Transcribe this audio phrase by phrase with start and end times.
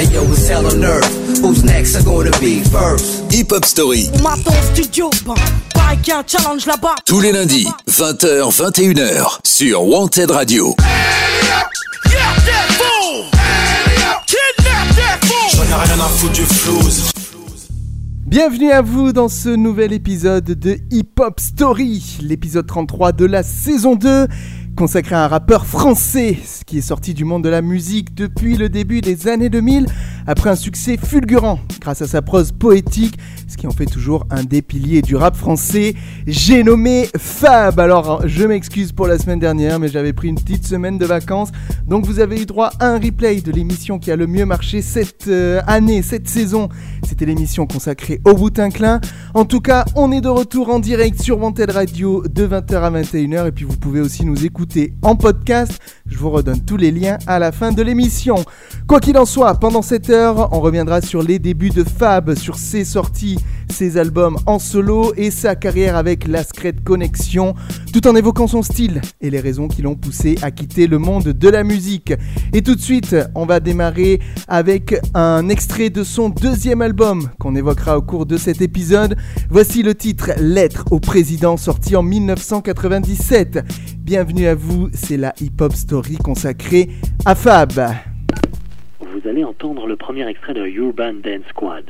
[0.00, 1.12] Hey yo, it's hell on earth.
[1.42, 1.94] Who's next?
[1.94, 3.30] Are gonna be first?
[3.30, 4.08] Hip Hop Story.
[4.22, 5.34] Maton studio, bah,
[5.74, 6.94] pareil qu'il y a un challenge là-bas.
[7.04, 10.74] Tous les lundis, 20h, 21h, sur Wanted Radio.
[15.52, 17.10] J'en ai rien à foutre du flouze.
[18.24, 23.42] Bienvenue à vous dans ce nouvel épisode de Hip Hop Story, l'épisode 33 de la
[23.42, 24.28] saison 2,
[24.76, 28.68] consacré à un rappeur français qui est sorti du monde de la musique depuis le
[28.68, 29.86] début des années 2000,
[30.26, 33.18] après un succès fulgurant grâce à sa prose poétique,
[33.50, 35.94] ce qui en fait toujours un des piliers du rap français.
[36.26, 37.80] J'ai nommé Fab.
[37.80, 41.50] Alors, je m'excuse pour la semaine dernière, mais j'avais pris une petite semaine de vacances,
[41.86, 44.82] donc vous avez eu droit à un replay de l'émission qui a le mieux marché
[44.82, 46.68] cette euh, année, cette saison.
[47.02, 49.00] C'était l'émission consacrée au bout clin.
[49.34, 52.90] En tout cas, on est de retour en direct sur Wanted Radio de 20h à
[52.90, 55.80] 21h et puis vous pouvez aussi nous écouter en podcast.
[56.10, 58.34] Je vous redonne tous les liens à la fin de l'émission.
[58.86, 62.56] Quoi qu'il en soit, pendant cette heure, on reviendra sur les débuts de Fab, sur
[62.56, 63.38] ses sorties,
[63.70, 67.54] ses albums en solo et sa carrière avec la Secret Connection,
[67.92, 71.28] tout en évoquant son style et les raisons qui l'ont poussé à quitter le monde
[71.28, 72.12] de la musique.
[72.52, 77.54] Et tout de suite, on va démarrer avec un extrait de son deuxième album qu'on
[77.54, 79.16] évoquera au cours de cet épisode.
[79.48, 83.60] Voici le titre Lettre au président sorti en 1997.
[84.02, 86.88] Bienvenue à vous, c'est la hip-hop story consacrée
[87.26, 87.72] à Fab.
[88.98, 91.84] Vous allez entendre le premier extrait de Urban Dance Squad.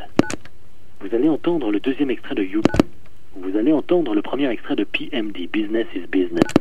[1.00, 2.62] Vous allez entendre le deuxième extrait de You.
[3.36, 6.52] Vous allez entendre le premier extrait de PMD, Business is Business.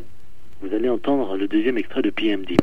[0.61, 2.56] Vous allez entendre le deuxième extrait de PMD.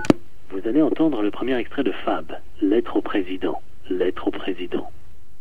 [0.50, 3.61] Vous allez entendre le premier extrait de Fab, Lettre au président.
[3.91, 4.89] Lettre au président.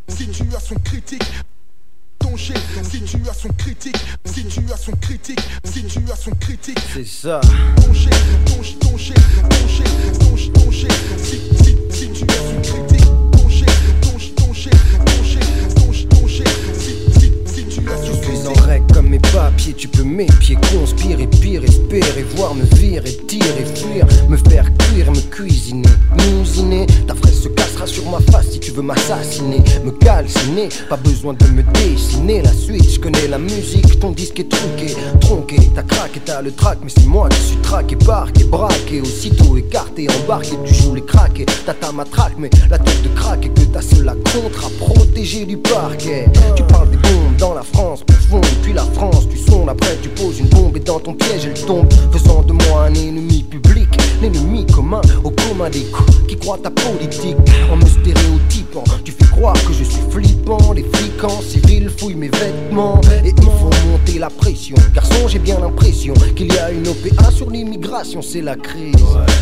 [0.08, 1.24] Situation critique.
[2.26, 6.80] Danger, situation critique, situation critique, situation critique.
[6.92, 7.40] C'est ça.
[7.78, 8.10] Danger,
[8.48, 9.14] danger, danger,
[9.50, 9.84] danger,
[10.20, 10.88] danger, danger,
[11.24, 13.06] si- si- situation critique.
[13.32, 13.66] Danger,
[14.02, 14.70] danger, danger,
[15.06, 15.40] danger,
[15.76, 16.08] danger,
[17.48, 18.66] situation suis en critique.
[18.66, 24.06] règle comme mes papiers, tu peux m'épier, conspirer, pire, espérer, voir me virer, tirer, fuir,
[24.30, 25.88] me faire cuire, me cuisiner,
[26.32, 26.88] mousiner.
[27.08, 27.14] Ta
[27.46, 31.62] se cassera sur ma face si tu veux m'assassiner, me calciner, pas besoin de me
[31.74, 32.42] dessiner.
[32.42, 35.58] La suite, je connais la musique, ton disque est tronqué, tronqué.
[35.76, 40.08] T'as craqué, t'as le trac, mais c'est moi qui suis traqué, parqué, braqué, aussitôt écarté,
[40.24, 41.46] embarqué, tu joues les craqués.
[41.68, 44.70] T'as ta matraque, mais la tête de craque et que t'as seul la contre à
[44.80, 46.26] protéger du parquet.
[46.56, 50.10] Tu parles des bombes dans la France profonde, puis la France, tu sondes, après tu
[50.10, 53.90] poses une bombe et dans ton piège elle tombe, faisant de moi un ennemi public,
[54.22, 57.38] l'ennemi commun au commun des coups qui croient ta politique
[57.72, 58.84] en me stéréotypant.
[59.04, 63.30] Tu fais croire que je suis flippant, les flics en civil fouillent mes vêtements et
[63.30, 64.76] ils font monter la pression.
[64.94, 68.96] Garçon, j'ai bien l'impression qu'il y a une OPA sur l'immigration, c'est la crise.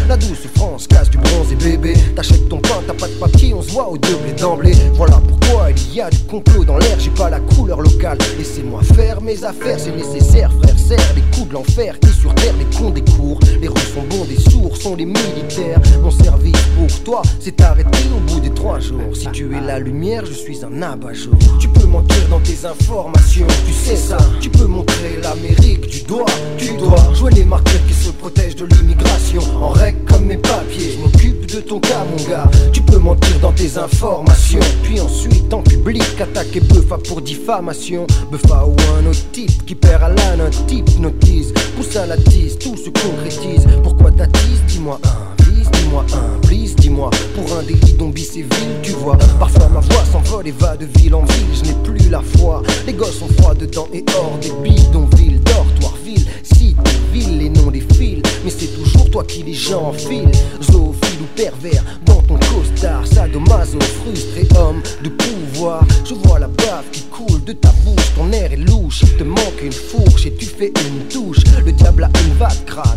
[0.07, 3.53] La douce France casse du bronze et bébé, t'achètes ton pain, t'as pas de papier,
[3.53, 4.75] on se voit au double d'emblée.
[4.93, 8.17] Voilà pourquoi il y a du complot dans l'air, j'ai pas la couleur locale.
[8.37, 12.53] Laissez-moi faire mes affaires, c'est nécessaire, frère, serre les coups de l'enfer et sur terre
[12.57, 13.39] les cons des cours.
[13.61, 14.39] Les rues sont bons, des
[14.71, 15.79] sont les militaires.
[16.01, 19.15] Mon service pour toi, c'est arrêté au bout des trois jours.
[19.15, 21.33] Si tu es la lumière, je suis un abat-jour.
[21.59, 24.17] Tu peux mentir dans tes informations, tu sais ça.
[24.39, 26.25] Tu peux montrer l'Amérique du doigt,
[26.57, 29.41] tu dois jouer les marqueurs qui se protègent de l'immigration.
[29.61, 32.49] En règle comme mes papiers, je m'occupe de ton cas, mon gars.
[32.71, 38.07] Tu peux mentir dans tes informations, puis ensuite en public attaquer Buffa pour diffamation.
[38.31, 42.57] Buffa ou un autre type qui perd à la note, hypnotise, pousse à la tise,
[42.57, 43.67] tout se concrétise.
[43.83, 44.11] Pourquoi
[44.67, 48.91] Dis-moi un vise, dis-moi un please, dis-moi pour un délit dont bis et ville, tu
[48.91, 49.17] vois.
[49.39, 52.61] Parfois ma voix s'envole et va de ville en ville, je n'ai plus la foi.
[52.85, 56.77] Les gosses sont froids dedans et hors des bidonvilles, dortoir, ville, site,
[57.11, 58.21] ville, les noms des fils.
[58.43, 60.31] Mais c'est toujours toi qui les gens enfilent,
[60.73, 60.92] ou
[61.35, 65.83] pervers, dans ton costard, sadomaso, frustré homme de pouvoir.
[66.05, 69.23] Je vois la bave qui coule de ta bouche, ton air est louche, il te
[69.23, 71.43] manque une fourche et tu fais une touche.
[71.65, 72.33] Le diable a une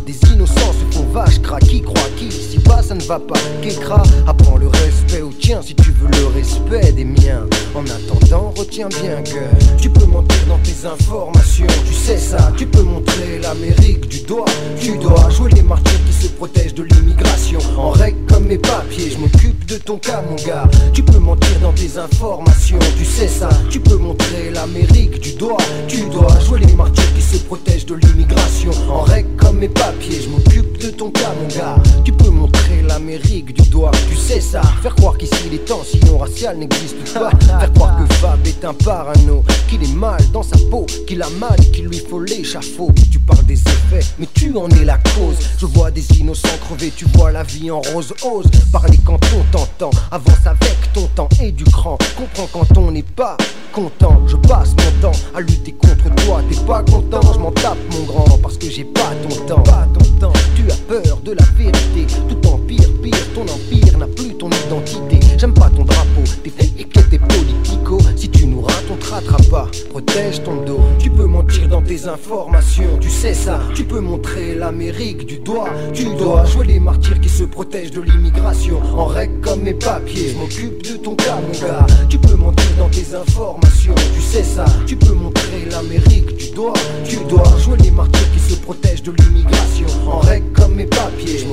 [0.04, 4.02] des innocents se font vache cra, qui croit qu'ici bas ça ne va pas, qu'écra,
[4.26, 7.46] apprends le respect au tien si tu veux le respect des miens.
[7.74, 12.66] En attendant, retiens bien que tu peux mentir dans tes informations, tu sais ça, tu
[12.66, 14.46] peux montrer l'Amérique du doigt,
[14.80, 17.58] tu dois jouer les martyrs qui se protègent de l'immigration.
[17.76, 20.68] En règle comme mes papiers, je m'occupe de ton cas, mon gars.
[20.92, 25.56] Tu peux mentir dans tes informations, tu sais ça, tu peux montrer l'Amérique du doigt,
[25.88, 28.70] tu dois jouer les martyrs qui se protègent de l'immigration.
[28.88, 31.76] En règle comme mes papiers, je m'occupe de ton cas, mon gars.
[32.04, 34.62] Tu peux montrer l'Amérique du doigt, tu sais ça.
[34.82, 37.30] Faire croire qu'ici les tensions raciales n'existent pas.
[37.60, 41.30] Faire croire que Fab est un parano, qu'il est mal dans sa peau, qu'il a
[41.40, 42.92] mal et qu'il lui faut l'échafaud.
[43.10, 45.36] Tu parles des effets, mais tu en es la cause.
[45.58, 48.46] Je vois des innocents crever, tu vois la vie en rose ose.
[48.72, 51.98] Parler quand on t'entend, avance avec ton temps et du cran.
[52.16, 53.36] Comprends quand on n'est pas
[53.72, 54.20] content.
[54.26, 56.40] Je passe mon temps à lutter contre toi.
[56.48, 58.38] T'es pas content, je m'en tape mon grand.
[58.38, 59.62] Parce que j'ai pas ton temps.
[59.62, 60.32] Pas ton temps.
[60.54, 62.06] Tu as peur de la vérité.
[62.28, 62.88] Tout empire,
[63.34, 65.20] ton empire n'a plus ton identité.
[65.38, 67.98] J'aime pas ton drapeau, t'es fake et t'es politico.
[68.16, 69.68] Si tu nous rates, on te rattrape pas.
[69.90, 70.80] Protège ton dos.
[70.98, 73.60] Tu peux mentir dans tes informations, tu sais ça.
[73.74, 75.68] Tu peux montrer l'Amérique du doigt.
[75.92, 78.80] Tu dois jouer les martyrs qui se protègent de l'immigration.
[78.96, 80.30] En règle comme mes papiers.
[80.30, 81.86] Je m'occupe de ton cas, mon gars.
[82.08, 84.64] Tu peux mentir dans tes informations, tu sais ça.
[84.86, 86.74] Tu peux montrer l'Amérique du doigt.
[87.04, 89.86] Tu dois jouer les martyrs qui se protègent de l'immigration.
[90.08, 91.46] En règle comme mes papiers.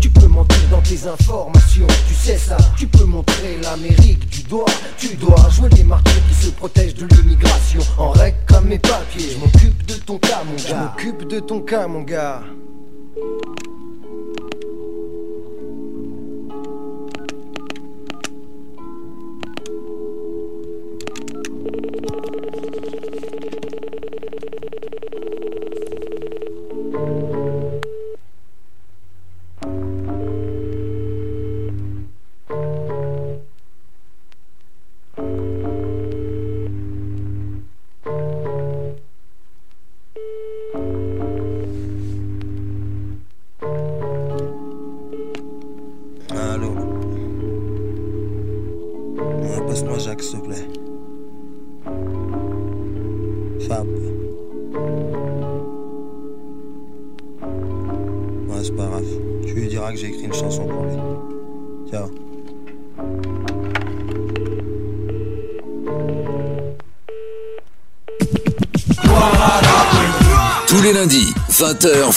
[0.00, 2.56] Tu peux mentir dans tes informations, tu sais ça.
[2.78, 4.66] Tu peux montrer l'Amérique du doigt.
[4.98, 7.80] Tu dois jouer les martyrs qui se protègent de l'immigration.
[7.98, 9.30] En règle comme mes papiers.
[9.34, 10.62] Je m'occupe de ton cas, mon gars.
[10.68, 12.42] Je m'occupe de ton cas, mon gars.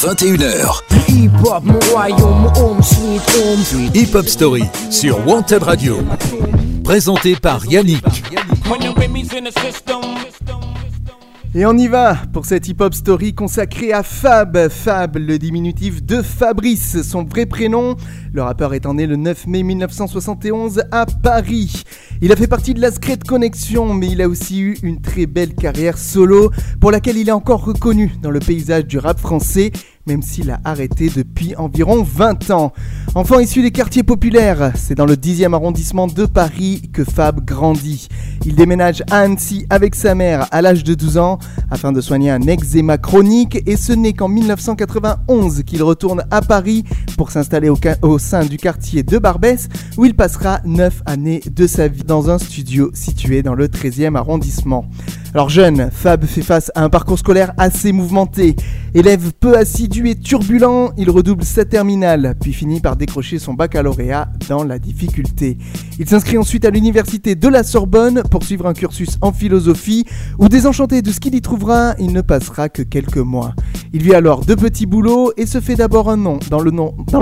[0.01, 0.81] 21h.
[1.09, 3.91] Hip hop, mon royaume, mon home sweet home.
[3.93, 5.97] Hip Hop Story sur Wanted Radio.
[6.85, 8.05] Présenté par Yannick.
[11.55, 14.69] Et on y va pour cette hip-hop story consacrée à Fab.
[14.69, 17.97] Fab, le diminutif de Fabrice, son vrai prénom.
[18.31, 21.83] Le rappeur étant né le 9 mai 1971 à Paris.
[22.21, 25.25] Il a fait partie de la Secret Connection, mais il a aussi eu une très
[25.25, 26.51] belle carrière solo
[26.81, 29.71] pour laquelle il est encore reconnu dans le paysage du rap français,
[30.09, 32.73] même s'il a arrêté depuis environ 20 ans.
[33.13, 38.07] Enfant issu des quartiers populaires, c'est dans le 10e arrondissement de Paris que Fab grandit.
[38.43, 41.37] Il déménage à Annecy avec sa mère à l'âge de 12 ans
[41.69, 46.85] afin de soigner un eczéma chronique et ce n'est qu'en 1991 qu'il retourne à Paris
[47.15, 51.67] pour s'installer au, au sein du quartier de Barbès où il passera 9 années de
[51.67, 54.85] sa vie dans un studio situé dans le 13e arrondissement.
[55.35, 58.55] Alors jeune, Fab fait face à un parcours scolaire assez mouvementé.
[58.95, 64.29] Élève peu assidu et turbulent, il redouble sa terminale, puis finit par décrocher son baccalauréat
[64.47, 65.59] dans la difficulté.
[65.99, 70.05] Il s'inscrit ensuite à l'université de la Sorbonne pour suivre un cursus en philosophie,
[70.39, 73.53] où désenchanté de ce qu'il y trouvera, il ne passera que quelques mois.
[73.93, 76.71] Il vit alors deux petits boulots et se fait d'abord un nom dans le,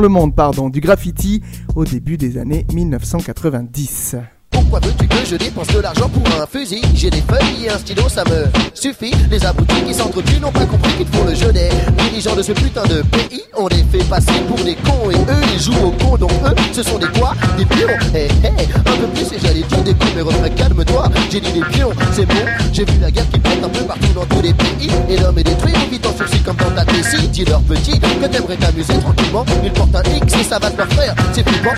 [0.07, 0.33] monde
[0.71, 1.41] du graffiti
[1.75, 4.15] au début des années 1990.
[4.51, 6.81] Pourquoi veux-tu que je dépense de l'argent pour un fusil?
[6.93, 9.13] J'ai des feuilles et un stylo, ça me suffit.
[9.29, 12.51] Les abrutis qui s'entretuent n'ont pas compris qu'ils font le jeu des dirigeants de ce
[12.51, 13.43] putain de pays.
[13.55, 16.17] On les fait passer pour des cons et eux ils jouent au con.
[16.17, 17.87] Donc eux, ce sont des quoi Des pions.
[18.13, 21.09] Hey, hey, un peu plus et j'allais dire des coups, mais refrain, calme-toi.
[21.31, 22.45] J'ai dit des pions, c'est bon.
[22.73, 24.89] J'ai vu la guerre qui pète un peu partout dans tous les pays.
[25.09, 27.27] Et l'homme est détruit, on vit en sursis comme dans ta Tessie.
[27.29, 29.45] Dis-leur petit que t'aimerais t'amuser tranquillement.
[29.63, 31.15] Ils portent un X et ça va te leur faire.
[31.33, 31.73] C'est flippant.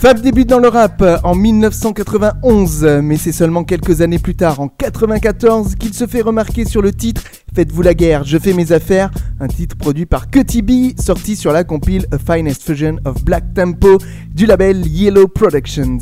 [0.00, 4.68] Fab débute dans le rap en 1991, mais c'est seulement quelques années plus tard, en
[4.68, 7.22] 94, qu'il se fait remarquer sur le titre
[7.54, 9.10] Faites-vous la guerre, je fais mes affaires,
[9.40, 13.54] un titre produit par Cutty B, sorti sur la compile A Finest Fusion of Black
[13.54, 13.98] Tempo
[14.32, 15.98] du label Yellow Productions.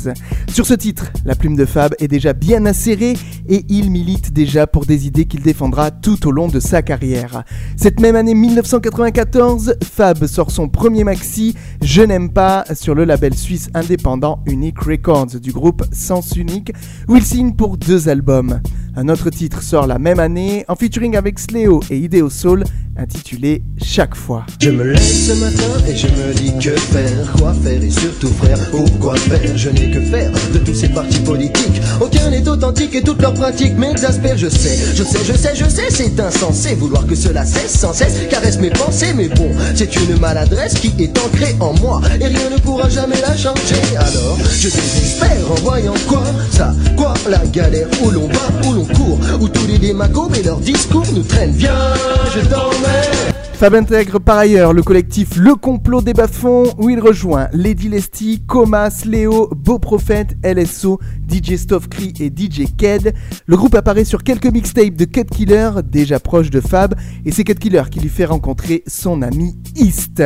[0.53, 3.15] Sur ce titre, la plume de Fab est déjà bien acérée
[3.49, 7.43] et il milite déjà pour des idées qu'il défendra tout au long de sa carrière.
[7.77, 13.33] Cette même année 1994, Fab sort son premier maxi Je n'aime pas sur le label
[13.33, 16.71] suisse indépendant Unique Records du groupe Sens Unique
[17.07, 18.61] où il signe pour deux albums.
[18.95, 22.63] Un autre titre sort la même année en featuring avec Sléo et Ideo Soul
[22.97, 24.45] intitulé Chaque fois.
[24.59, 28.29] Je me lève ce matin et je me dis que faire, quoi faire et surtout
[28.29, 29.55] frère, pourquoi faire?
[29.55, 31.81] Je n'ai que faire de tous ces partis politiques.
[32.01, 34.37] Aucun n'est authentique et toutes leurs pratiques m'exaspèrent.
[34.37, 37.93] Je sais, je sais, je sais, je sais, c'est insensé vouloir que cela cesse sans
[37.93, 39.13] cesse, caresse mes pensées.
[39.15, 43.21] Mais bon, c'est une maladresse qui est ancrée en moi et rien ne pourra jamais
[43.21, 48.73] la Alors, je désespère en voyant quoi Ça, quoi La galère où l'on va, où
[48.73, 51.53] l'on court, où tous les démagos et leurs discours nous traînent.
[51.53, 51.93] Viens,
[52.35, 53.36] je t'emmène.
[53.57, 58.43] Fab intègre par ailleurs le collectif Le Complot des Bas-Fonds où il rejoint Lady Lesty,
[58.45, 63.15] Comas, Léo, Beau Prophète, LSO, DJ Stoffcree et DJ Ked.
[63.47, 66.93] Le groupe apparaît sur quelques mixtapes de Cut Killer, déjà proche de Fab,
[67.25, 70.21] et c'est Cut Killer qui lui fait rencontrer son ami East.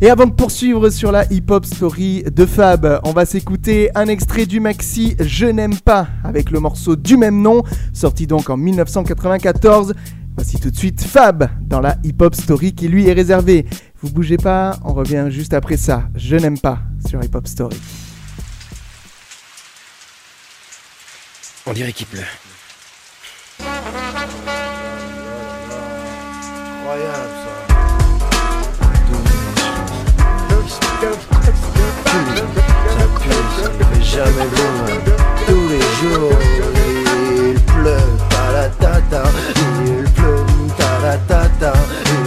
[0.00, 4.46] Et avant de poursuivre sur la hip-hop story de Fab, on va s'écouter un extrait
[4.46, 9.92] du maxi Je n'aime pas avec le morceau du même nom, sorti donc en 1994.
[10.34, 13.66] Voici tout de suite Fab dans la hip-hop story qui lui est réservée.
[14.02, 16.08] Vous bougez pas, on revient juste après ça.
[16.16, 17.80] Je n'aime pas sur hip-hop story.
[21.66, 22.20] On dirait qu'il pleut.
[26.84, 27.50] Incroyable ça.
[34.02, 34.68] Jamais beau.
[35.46, 36.38] Tous les jours,
[37.50, 39.22] il pleut, ta la ta ta.
[39.86, 40.03] Il
[41.04, 41.72] pleut, ta la ta ta.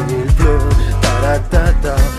[0.09, 0.59] Il pleut,
[1.81, 2.16] ta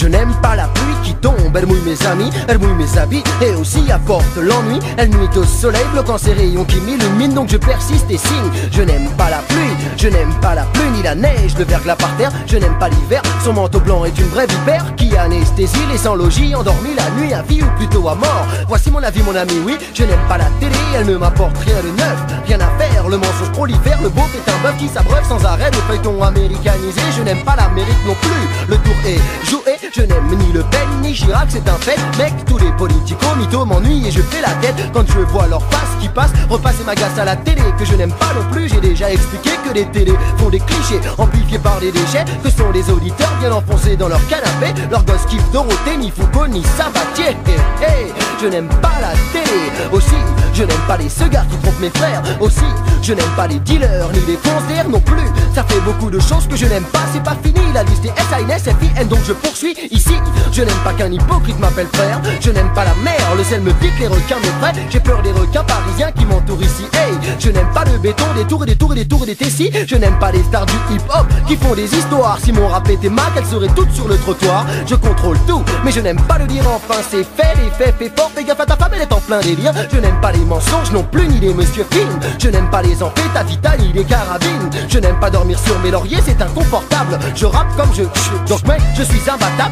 [0.00, 3.22] Je n'aime pas la pluie qui tombe, elle mouille mes amis, elle mouille mes habits
[3.42, 4.78] et aussi apporte l'ennui.
[4.96, 8.50] Elle nuit au soleil, bloquant ses rayons qui m'illuminent, donc je persiste et signe.
[8.72, 11.96] Je n'aime pas la pluie, je n'aime pas la pluie ni la neige, le verglas
[11.96, 13.20] par terre, je n'aime pas l'hiver.
[13.44, 17.34] Son manteau blanc est une vraie vipère qui anesthésie les sans logis, endormi la nuit
[17.34, 18.46] à vie ou plutôt à mort.
[18.68, 21.76] Voici mon avis, mon ami, oui, je n'aime pas la télé, elle ne m'apporte rien
[21.76, 23.06] de neuf, rien à faire.
[23.06, 27.02] Le mensonge prolifère, le beau est un bœuf qui s'abreuve sans arrêt, le feuilleton américanisé.
[27.18, 30.88] Je n'aime pas l'Amérique non plus, le tour est joué, je n'aime ni Le Pen
[31.02, 31.96] ni Chirac, c'est un fait.
[32.18, 35.62] Mec, tous les politico mythos m'ennuient et je fais la tête quand je vois leur
[35.64, 36.30] face qui passe.
[36.48, 38.68] Repasse et m'agace à la télé que je n'aime pas non plus.
[38.68, 42.24] J'ai déjà expliqué que les télés font des clichés amplifiés par les déchets.
[42.42, 44.74] Que sont les auditeurs bien enfoncés dans leur canapé.
[44.90, 47.36] Leurs gosses kiffent Dorothée, ni Foucault, ni Sabatier.
[47.80, 49.70] Hey, hey, je n'aime pas la télé.
[49.92, 50.16] Aussi,
[50.54, 52.22] je n'aime pas les segards qui trompent mes frères.
[52.40, 52.70] Aussi,
[53.02, 55.16] je n'aime pas les dealers ni les foncières non plus.
[55.54, 57.00] Ça fait beaucoup de choses que je n'aime pas.
[57.12, 60.14] C'est pas fini, la liste est S-A-N-S, F-I-N, donc je poursuis ici.
[60.52, 62.20] Je n'aime pas qu'un hypocrite m'appelle frère.
[62.40, 64.76] Je n'aime pas la mer, le sel me pique, les requins me prêtent.
[64.90, 66.84] J'ai peur des requins parisiens qui m'entourent ici.
[66.92, 69.26] Hey, je n'aime pas le béton, des tours et des tours et des tours et
[69.26, 69.70] des tessis.
[69.86, 72.38] Je n'aime pas les stars du hip-hop qui font des histoires.
[72.42, 74.66] Si mon rap était mal, elles seraient toutes sur le trottoir.
[74.86, 77.00] Je contrôle tout, mais je n'aime pas le dire enfin.
[77.10, 79.40] C'est fait, les faits, fais fort, fais gaffe à ta femme, elle est en plein
[79.40, 79.72] délire.
[79.92, 82.18] Je n'aime pas les mensonges non plus, ni les monsieur film.
[82.38, 84.70] Je n'aime pas les amphétavita, ni les carabines.
[84.88, 87.18] Je n'aime pas dormir sur mes lauriers, c'est inconfortable.
[87.34, 88.02] Je rappe comme je.
[88.48, 89.69] Donc, mec, je suis imbattable.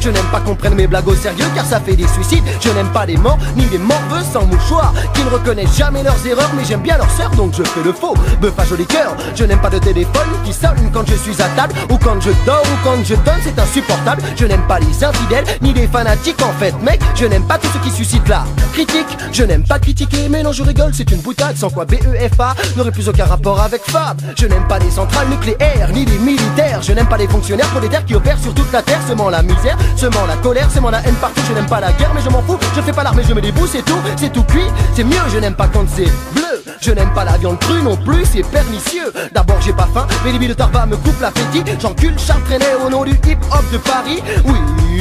[0.00, 2.44] Je n'aime pas qu'on prenne mes blagues au sérieux car ça fait des suicides.
[2.60, 6.26] Je n'aime pas les morts ni les morveux sans mouchoir qui ne reconnaissent jamais leurs
[6.26, 6.50] erreurs.
[6.56, 8.14] Mais j'aime bien leur sœur donc je fais le faux.
[8.40, 9.14] Bœuf à joli cœur.
[9.34, 12.30] Je n'aime pas de téléphone qui sonne quand je suis à table ou quand je
[12.46, 13.40] dors ou quand je donne.
[13.44, 14.22] C'est insupportable.
[14.36, 16.74] Je n'aime pas les infidèles ni les fanatiques en fait.
[16.82, 19.18] Mec, je n'aime pas tout ce qui suscite la critique.
[19.32, 22.90] Je n'aime pas critiquer, mais non, je rigole, c'est une boutade sans quoi BEFA n'aurait
[22.90, 24.20] plus aucun rapport avec Fab.
[24.36, 26.80] Je n'aime pas les centrales nucléaires ni les militaires.
[26.82, 29.76] Je n'aime pas les fonctionnaires prolétaires qui opèrent sur toute la terre, semant la misère,
[29.96, 31.40] semant la colère, semant la haine partout.
[31.48, 32.58] Je n'aime pas la guerre, mais je m'en fous.
[32.76, 35.16] Je fais pas l'armée, je me débouche, c'est tout, c'est tout cuit, c'est mieux.
[35.32, 36.69] Je n'aime pas quand c'est bleu.
[36.80, 39.12] Je n'aime pas la viande crue non plus, c'est pernicieux.
[39.32, 41.62] D'abord, j'ai pas faim, mais les billes de tarba me coupent l'appétit.
[41.78, 44.22] J'encule Charles Trenet au nom du hip-hop de Paris.
[44.46, 44.56] Oui,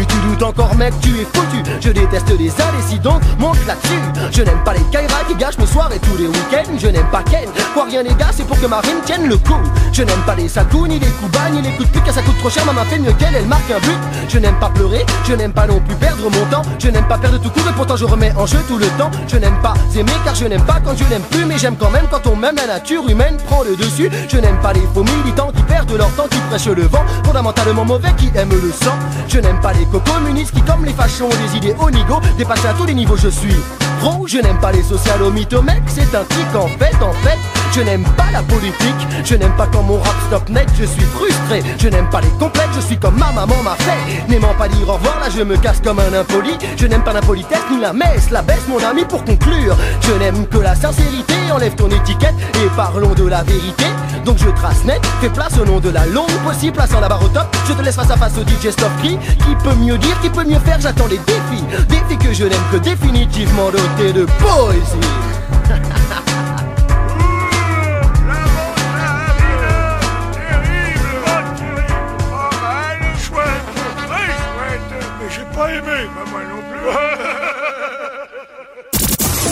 [0.07, 1.63] tu doutes encore, mec, tu es foutu.
[1.79, 4.29] Je déteste les indécis, donc monte là-dessus.
[4.31, 6.69] Je n'aime pas les Kaira qui gâchent mes soirées tous les week-ends.
[6.77, 7.47] Je n'aime pas Ken.
[7.73, 9.59] Quoi rien les gars, c'est pour que ma rime tienne le coup.
[9.93, 12.37] Je n'aime pas les sakou, ni les coups ni les coups de car ça coûte
[12.39, 12.65] trop cher.
[12.65, 13.97] Ma main fait mieux qu'elle, elle marque un but.
[14.27, 16.61] Je n'aime pas pleurer, je n'aime pas non plus perdre mon temps.
[16.77, 19.11] Je n'aime pas perdre tout court et pourtant je remets en jeu tout le temps.
[19.27, 21.89] Je n'aime pas aimer car je n'aime pas quand je n'aime plus, mais j'aime quand
[21.91, 22.55] même quand on m'aime.
[22.55, 24.09] La nature humaine prend le dessus.
[24.27, 27.03] Je n'aime pas les faux militants qui perdent leur temps, qui prêchent le vent.
[27.25, 28.95] Fondamentalement mauvais, qui aiment le sang.
[29.27, 32.19] Je n'aime pas les co-communistes qui, comme les fachos, ont des idées au nigo.
[32.37, 33.55] Dépassés à tous les niveaux, je suis
[33.99, 34.27] pro.
[34.27, 37.58] Je n'aime pas les socialo-mythos, mec, c'est un tic en fait, en fait.
[37.79, 41.01] Je n'aime pas la politique, je n'aime pas quand mon rap stop net, je suis
[41.13, 41.63] frustré.
[41.79, 44.27] Je n'aime pas les complètes, je suis comme ma maman m'a fait.
[44.27, 46.57] N'aimant pas dire au revoir, là je me casse comme un impoli.
[46.75, 49.77] Je n'aime pas l'impolitesse ni la messe, la baisse mon ami pour conclure.
[50.01, 53.85] Je n'aime que la sincérité, enlève ton étiquette et parlons de la vérité.
[54.25, 57.23] Donc je trace net, fais place au nom de la longue possible, plaçant la barre
[57.23, 57.47] au top.
[57.65, 59.17] Je te laisse face à face au DJ Stop Qui
[59.63, 61.63] peut mieux dire, qui peut mieux faire, j'attends les défis.
[61.87, 65.07] Défis que je n'aime que définitivement dotés de poésie.
[75.99, 76.79] j'ai pas aimé, moi non plus.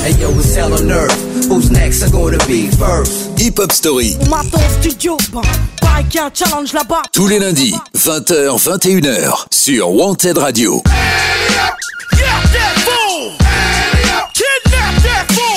[0.05, 1.47] Hey yo, it's hell on earth.
[1.49, 2.01] Who's next?
[2.01, 3.37] Are gonna be first?
[3.37, 5.41] Hip Hop Story, On m'attend au studio, bah,
[5.81, 7.01] pareil qu'il y a un challenge là-bas.
[7.11, 10.81] tous les lundis, 20h, 21h, sur Wanted Radio.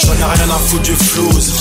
[0.02, 1.61] J'en ai rien à foutre du flouze.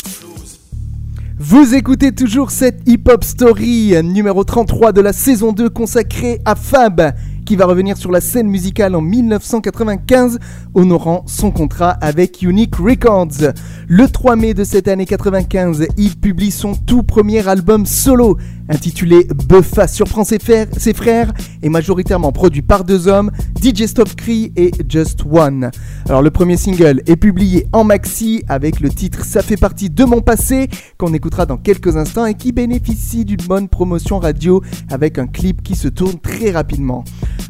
[1.37, 7.13] Vous écoutez toujours cette hip-hop story numéro 33 de la saison 2 consacrée à Fab
[7.49, 10.37] qui va revenir sur la scène musicale en 1995,
[10.75, 13.55] honorant son contrat avec Unique Records.
[13.87, 18.37] Le 3 mai de cette année 95, il publie son tout premier album solo,
[18.69, 24.15] intitulé Buffa surprend ses frères, ses frères et majoritairement produit par deux hommes, DJ Stop
[24.15, 25.71] Cree et Just One.
[26.07, 30.05] Alors le premier single est publié en maxi avec le titre Ça fait partie de
[30.05, 35.17] mon passé qu'on écoutera dans quelques instants et qui bénéficie d'une bonne promotion radio avec
[35.17, 37.03] un clip qui se tourne très rapidement.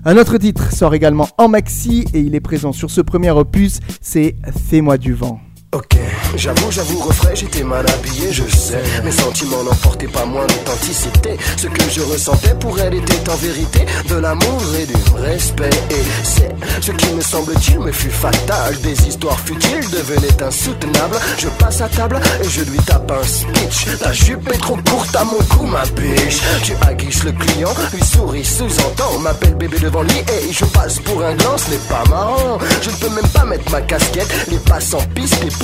[0.06, 3.80] Un autre titre sort également en maxi et il est présent sur ce premier opus,
[4.02, 4.36] c'est
[4.70, 5.40] Fais-moi du vent.
[5.72, 6.00] Ok,
[6.36, 8.82] j'avoue, j'avoue, refrain, j'étais mal habillé, je sais.
[9.04, 11.38] Mes sentiments n'emportaient pas moins d'authenticité.
[11.58, 15.70] Ce que je ressentais pour elle était en vérité de l'amour et du respect.
[15.92, 18.82] Et c'est ce qui me semble-t-il me fut fatal.
[18.82, 21.20] Des histoires futiles devenaient insoutenables.
[21.38, 24.00] Je passe à table et je lui tape un speech.
[24.02, 26.40] Ta jupe est trop courte à mon cou, ma biche.
[26.64, 29.20] Tu aguiches le client, lui souris, sous-entend.
[29.20, 32.58] M'appelle bébé devant lui et je passe pour un gland, ce n'est pas marrant.
[32.82, 34.48] Je ne peux même pas mettre ma casquette.
[34.50, 35.59] Les passants pissent, les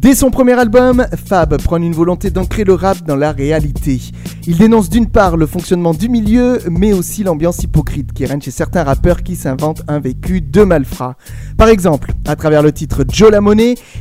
[0.00, 4.00] Dès son premier album, Fab prend une volonté d'ancrer le rap dans la réalité.
[4.44, 8.50] Il dénonce d'une part le fonctionnement du milieu, mais aussi l'ambiance hypocrite qui règne chez
[8.50, 11.16] certains rappeurs qui s'inventent un vécu de malfrats.
[11.56, 13.40] Par exemple, à travers le titre Joe la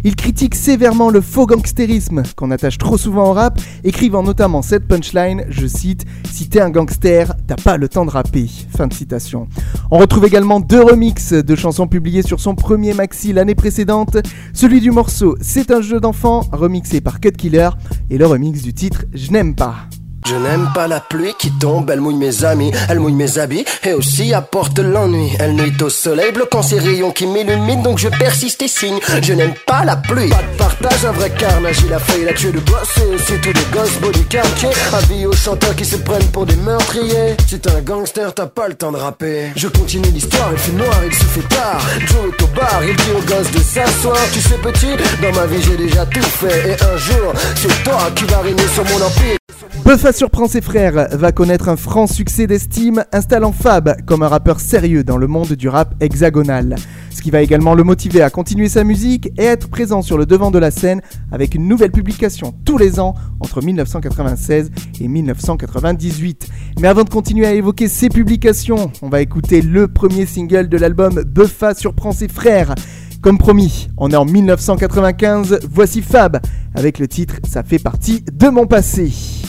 [0.03, 4.87] il critique sévèrement le faux gangstérisme qu'on attache trop souvent au rap, écrivant notamment cette
[4.87, 8.49] punchline, je cite, Si t'es un gangster, t'as pas le temps de rapper.
[8.75, 9.47] Fin de citation.
[9.91, 14.17] On retrouve également deux remixes de chansons publiées sur son premier maxi l'année précédente,
[14.53, 17.69] celui du morceau C'est un jeu d'enfant, remixé par Cut Killer,
[18.09, 19.75] et le remix du titre Je n'aime pas.
[20.25, 23.65] Je n'aime pas la pluie qui tombe, elle mouille mes amis, elle mouille mes habits
[23.83, 25.31] et aussi apporte l'ennui.
[25.39, 28.99] Elle nuit au soleil, bloquant ses rayons qui m'illuminent, donc je persiste et signe.
[29.21, 30.29] Je n'aime pas la pluie.
[30.29, 33.33] Pas de partage, un vrai carnage, il a failli la tuer de boss et aussi
[33.41, 34.69] tous les gosses beaux du quartier.
[34.93, 37.35] Avis aux chanteurs qui se prennent pour des meurtriers.
[37.49, 39.51] T'es un gangster, t'as pas le temps de rapper.
[39.55, 41.81] Je continue l'histoire, il fait noir, il se fait tard.
[42.07, 44.17] Joe est au bar, il dit aux gosses de s'asseoir.
[44.31, 48.09] Tu sais petit, dans ma vie j'ai déjà tout fait et un jour, c'est toi
[48.15, 49.40] qui vas régner sur mon empire.
[49.83, 54.59] Buffa surprend ses frères, va connaître un franc succès d'estime, installant Fab comme un rappeur
[54.59, 56.75] sérieux dans le monde du rap hexagonal.
[57.09, 60.27] Ce qui va également le motiver à continuer sa musique et être présent sur le
[60.27, 64.69] devant de la scène avec une nouvelle publication tous les ans entre 1996
[65.01, 66.47] et 1998.
[66.79, 70.77] Mais avant de continuer à évoquer ses publications, on va écouter le premier single de
[70.77, 72.75] l'album Buffa surprend ses frères.
[73.21, 76.39] Comme promis, on est en 1995, voici Fab
[76.75, 79.40] avec le titre Ça fait partie de mon passé.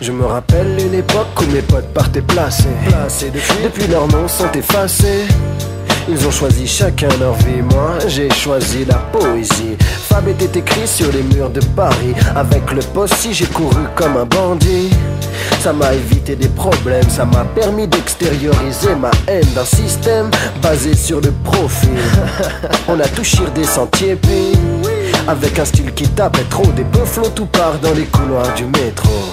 [0.00, 2.68] Je me rappelle une époque où mes potes partaient placés.
[2.88, 5.26] Placés depuis, depuis leurs noms sont effacés.
[6.08, 9.76] Ils ont choisi chacun leur vie, moi j'ai choisi la poésie.
[9.80, 12.14] Fab était écrit sur les murs de Paris.
[12.36, 14.90] Avec le poste, j'ai couru comme un bandit.
[15.60, 20.30] Ça m'a évité des problèmes, ça m'a permis d'extérioriser ma haine d'un système
[20.62, 21.88] basé sur le profit.
[22.88, 23.22] On a tout
[23.54, 24.52] des sentiers, puis
[25.26, 27.00] avec un style qui tapait trop, des peu
[27.34, 29.25] tout part dans les couloirs du métro.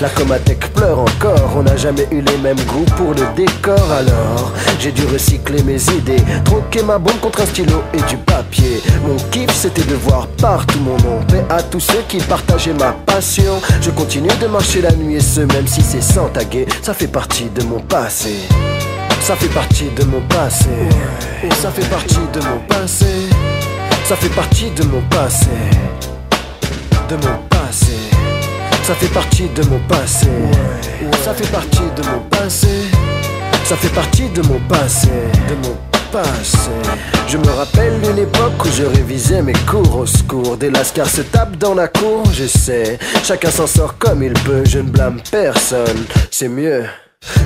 [0.00, 4.52] La Comatec pleure encore, on n'a jamais eu les mêmes goûts pour le décor alors
[4.78, 9.16] J'ai dû recycler mes idées, troquer ma bombe contre un stylo et du papier Mon
[9.30, 13.60] kiff c'était de voir partout mon nom, paix à tous ceux qui partageaient ma passion
[13.80, 17.08] Je continue de marcher la nuit et ce même si c'est sans taguer, ça fait
[17.08, 18.36] partie de mon passé
[19.28, 20.70] ça fait partie de mon passé.
[21.42, 23.28] Et ça fait partie de mon passé.
[24.04, 25.50] Ça fait partie de mon passé.
[27.10, 27.92] De mon passé.
[28.88, 30.28] Ça fait partie de mon passé.
[31.22, 32.68] Ça fait partie de mon passé.
[33.64, 35.08] Ça fait partie de mon passé.
[35.46, 35.76] De mon
[36.10, 36.70] passé.
[37.26, 40.56] Je me rappelle une époque où je révisais mes cours au secours.
[40.56, 42.98] Des lascars se tapent dans la cour, je sais.
[43.24, 46.06] Chacun s'en sort comme il peut, je ne blâme personne.
[46.30, 46.84] C'est mieux.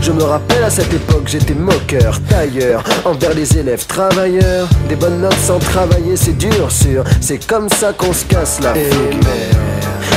[0.01, 4.69] Je me rappelle à cette époque, j'étais moqueur, tailleur, envers les élèves travailleurs.
[4.89, 7.03] Des bonnes notes sans travailler, c'est dur, sûr.
[7.21, 9.72] C'est comme ça qu'on se casse la figure.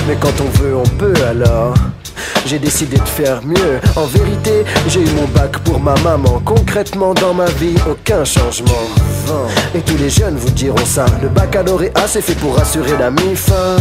[0.08, 1.74] Mais quand on veut, on peut alors.
[2.46, 3.80] J'ai décidé de faire mieux.
[3.96, 6.42] En vérité, j'ai eu mon bac pour ma maman.
[6.46, 8.86] Concrètement, dans ma vie, aucun changement.
[9.74, 11.06] Et tous les jeunes vous diront ça.
[11.24, 13.78] Le baccalauréat, c'est fait pour assurer la mi-fin.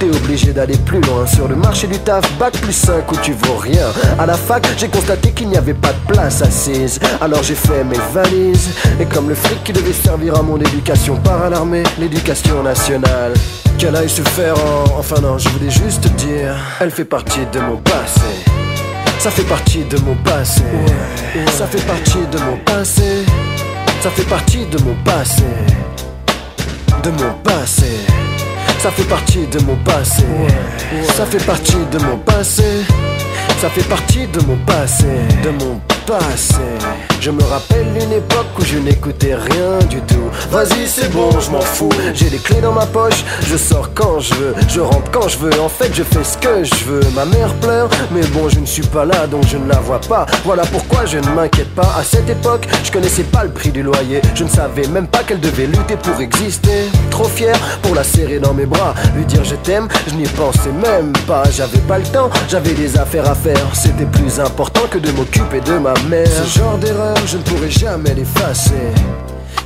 [0.00, 3.32] T'es obligé d'aller plus loin sur le marché du taf, bac plus 5 où tu
[3.32, 3.86] vaux rien.
[4.18, 6.98] À la fac, j'ai constaté qu'il n'y avait pas de place assise.
[7.20, 8.70] Alors j'ai fait mes valises.
[8.98, 13.34] Et comme le fric qui devait servir à mon éducation part à l'armée, l'éducation nationale.
[13.76, 14.98] Qu'elle aille se faire en.
[14.98, 18.22] Enfin non, je voulais juste te dire, elle fait partie de mon passé.
[19.18, 20.62] Ça fait partie de mon passé.
[21.58, 23.26] Ça fait partie de mon passé.
[24.00, 25.44] Ça fait partie de mon passé.
[27.04, 28.09] de mon passé.
[28.82, 30.24] Ça fait partie de mon passé.
[31.14, 32.64] Ça fait partie de mon passé.
[33.58, 35.04] Ça fait partie de mon passé.
[35.44, 35.78] De mon
[37.20, 40.28] Je me rappelle une époque où je n'écoutais rien du tout.
[40.50, 41.88] Vas-y, c'est bon, je m'en fous.
[42.14, 45.38] J'ai les clés dans ma poche, je sors quand je veux, je rentre quand je
[45.38, 45.60] veux.
[45.60, 47.02] En fait, je fais ce que je veux.
[47.14, 50.00] Ma mère pleure, mais bon, je ne suis pas là donc je ne la vois
[50.00, 50.26] pas.
[50.44, 51.94] Voilà pourquoi je ne m'inquiète pas.
[51.96, 54.20] À cette époque, je connaissais pas le prix du loyer.
[54.34, 56.88] Je ne savais même pas qu'elle devait lutter pour exister.
[57.10, 60.72] Trop fier pour la serrer dans mes bras, lui dire je t'aime, je n'y pensais
[60.72, 61.44] même pas.
[61.52, 63.64] J'avais pas le temps, j'avais des affaires à faire.
[63.74, 66.26] C'était plus important que de m'occuper de ma mère.
[66.26, 68.92] Ce genre d'erreur, je ne pourrai jamais l'effacer.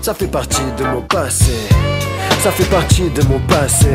[0.00, 1.52] Ça fait partie de mon passé.
[2.42, 3.88] Ça fait partie de mon passé.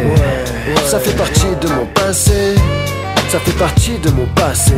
[0.85, 2.55] Ça fait partie de mon passé.
[3.29, 4.73] Ça fait partie de mon passé.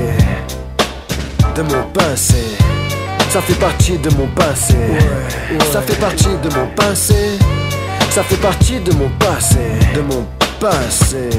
[1.56, 2.44] De mon passé.
[3.30, 4.76] Ça fait partie de mon passé.
[5.72, 7.40] Ça fait partie de mon passé.
[8.10, 9.60] Ça fait partie de mon passé.
[9.96, 10.26] De mon
[10.60, 11.30] passé.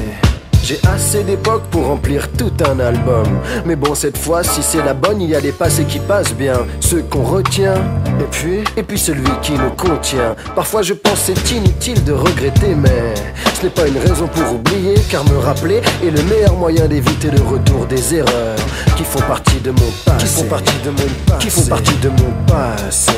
[0.63, 3.27] J'ai assez d'époque pour remplir tout un album.
[3.65, 6.33] Mais bon, cette fois, si c'est la bonne, il y a les passés qui passent
[6.33, 7.75] bien, ceux qu'on retient.
[8.21, 10.37] Et puis, et puis celui qui nous contient.
[10.55, 13.13] Parfois, je pense c'est inutile de regretter, mais
[13.59, 17.29] ce n'est pas une raison pour oublier, car me rappeler est le meilleur moyen d'éviter
[17.29, 18.55] le retour des erreurs
[18.95, 20.25] qui font partie de mon passé.
[20.25, 21.39] Qui font partie de mon passé.
[21.39, 23.11] Qui font partie de mon passé.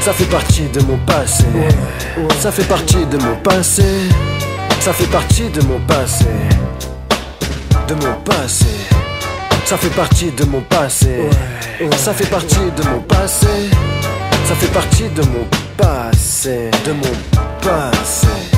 [0.00, 1.44] Ça fait partie de mon passé.
[2.40, 3.84] Ça fait partie de mon passé.
[4.84, 6.26] Ça fait partie de mon passé.
[7.88, 8.66] De mon passé.
[9.64, 11.30] Ça fait partie de mon passé.
[11.96, 13.46] Ça fait partie de mon passé.
[14.46, 15.46] Ça fait partie de mon
[15.78, 16.70] passé.
[16.84, 17.14] De mon
[17.62, 18.53] passé.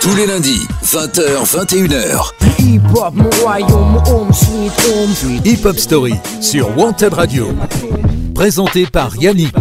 [0.00, 2.30] Tous les lundis, 20h, 21h.
[2.58, 5.10] Hip hop, mon royaume, mon home sweet home.
[5.14, 7.48] Sweet Hip Hop Story sur Wanted Radio.
[8.34, 9.54] Présenté par Yannick.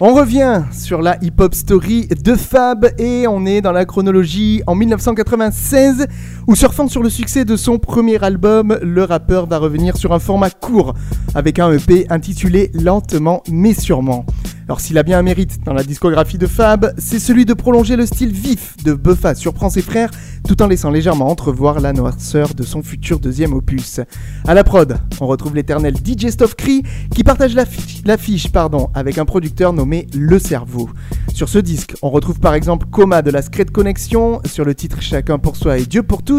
[0.00, 4.76] On revient sur la hip-hop story de Fab et on est dans la chronologie en
[4.76, 6.06] 1996
[6.48, 10.18] où surfant sur le succès de son premier album, le rappeur va revenir sur un
[10.18, 10.94] format court
[11.34, 14.24] avec un EP intitulé Lentement mais sûrement.
[14.68, 17.96] Alors s'il a bien un mérite dans la discographie de Fab, c'est celui de prolonger
[17.96, 20.10] le style vif de Buffa surprend ses frères
[20.46, 24.00] tout en laissant légèrement entrevoir la noirceur de son futur deuxième opus.
[24.46, 26.82] À la prod, on retrouve l'éternel DJ Stuff Cree
[27.14, 30.90] qui partage l'affiche l'affiche, pardon, avec un producteur nommé Le Cerveau.
[31.34, 35.00] Sur ce disque, on retrouve par exemple Coma de la Secret Connection sur le titre
[35.00, 36.37] Chacun pour soi et Dieu pour tous,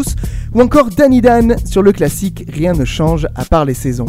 [0.54, 4.06] ou encore Danny Dan sur le classique Rien ne change à part les saisons.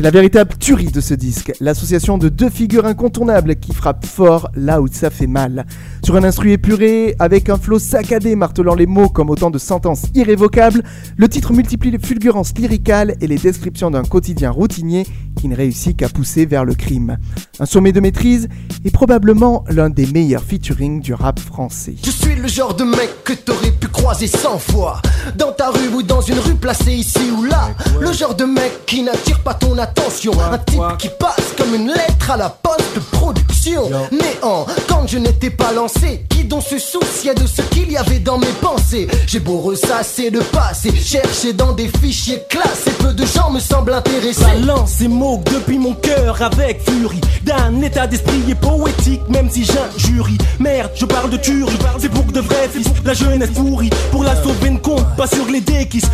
[0.00, 4.48] C'est la véritable tuerie de ce disque, l'association de deux figures incontournables qui frappent fort
[4.54, 5.66] là où ça fait mal.
[6.02, 10.04] Sur un instru épuré, avec un flow saccadé martelant les mots comme autant de sentences
[10.14, 10.84] irrévocables,
[11.18, 15.06] le titre multiplie les fulgurances lyricales et les descriptions d'un quotidien routinier
[15.38, 17.18] qui ne réussit qu'à pousser vers le crime.
[17.58, 18.48] Un sommet de maîtrise
[18.86, 21.96] et probablement l'un des meilleurs featuring du rap français.
[22.02, 25.02] Je suis le genre de mec que t'aurais pu croiser 100 fois
[25.36, 27.68] Dans ta rue ou dans une rue placée ici ou là
[28.00, 31.88] Le genre de mec qui n'attire pas ton attention Un type qui passe comme une
[31.88, 33.90] lettre à la poste de production.
[34.10, 38.18] Néant, quand je n'étais pas lancé Qui donc se souciait de ce qu'il y avait
[38.18, 39.08] dans mes pensées.
[39.26, 42.92] J'ai beau ressasser le passé Chercher dans des fichiers classés.
[42.98, 44.42] Peu de gens me semblent intéressés.
[44.42, 47.20] Balance et moque depuis mon cœur avec furie.
[47.44, 50.38] D'un état d'esprit et poétique même si j'injurie.
[50.58, 51.78] Merde je parle de tuerie.
[51.98, 53.90] C'est pour de vrais fils La jeunesse pourrie.
[54.10, 56.08] Pour la sauver ne compte pas sur les déquisses.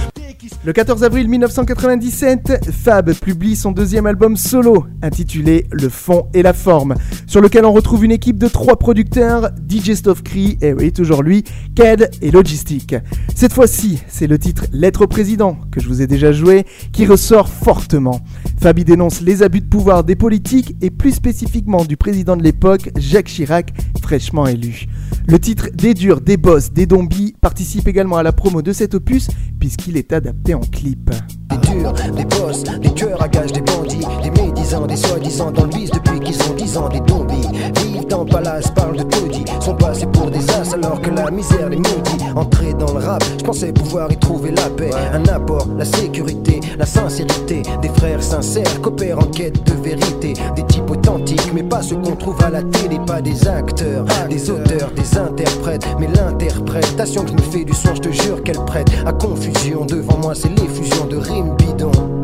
[0.64, 6.52] Le 14 avril 1997, Fab publie son deuxième album solo, intitulé Le fond et la
[6.52, 6.94] forme,
[7.26, 11.22] sur lequel on retrouve une équipe de trois producteurs, DJ Stuff Cree, et oui, toujours
[11.22, 12.94] lui, Ked et Logistic.
[13.34, 17.06] Cette fois-ci, c'est le titre Lettre au président, que je vous ai déjà joué, qui
[17.06, 18.20] ressort fortement.
[18.60, 22.42] Fab y dénonce les abus de pouvoir des politiques, et plus spécifiquement du président de
[22.42, 24.86] l'époque, Jacques Chirac, fraîchement élu.
[25.28, 28.94] Le titre Des durs, des boss, des zombies participe également à la promo de cet
[28.94, 31.10] opus, puisqu'il est adapté en clip.
[31.50, 35.70] Des durs, des boss, des tueurs à des bandits, des médisants, des soi-disant dans le
[35.70, 37.48] vice depuis qu'ils ont 10 ans, des zombies.
[37.82, 41.68] Vivent le palace, parlent de taudis, sont passés pour des as alors que la misère
[41.68, 42.24] les maudit.
[42.34, 46.60] Entrer dans le rap, je pensais pouvoir y trouver la paix, un apport, la sécurité,
[46.78, 47.62] la sincérité.
[47.82, 52.16] Des frères sincères coopèrent en quête de vérité, des types authentiques, mais pas ceux qu'on
[52.16, 57.34] trouve à la télé, pas des acteurs, des auteurs, des interprètes, mais l'interprétation que je
[57.34, 59.84] me fais du son, je te jure qu'elle prête à confusion.
[59.86, 62.15] Devant moi, c'est l'effusion de rimes bidons.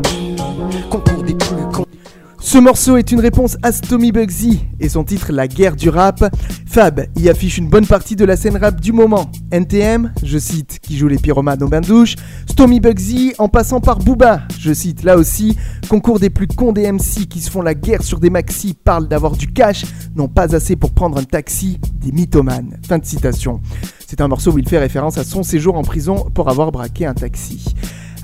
[2.53, 6.23] Ce morceau est une réponse à Stomy Bugsy et son titre La guerre du rap.
[6.67, 9.31] Fab y affiche une bonne partie de la scène rap du moment.
[9.49, 12.13] NTM, je cite, qui joue les pyromanes au bain de douche.
[12.47, 15.57] Stomy Bugsy en passant par Booba, je cite là aussi,
[15.89, 19.07] concours des plus cons des MC qui se font la guerre sur des maxi, parlent
[19.07, 19.83] d'avoir du cash,
[20.15, 22.77] n'ont pas assez pour prendre un taxi, des mythomanes.
[22.87, 23.61] Fin de citation.
[24.05, 27.07] C'est un morceau où il fait référence à son séjour en prison pour avoir braqué
[27.07, 27.73] un taxi.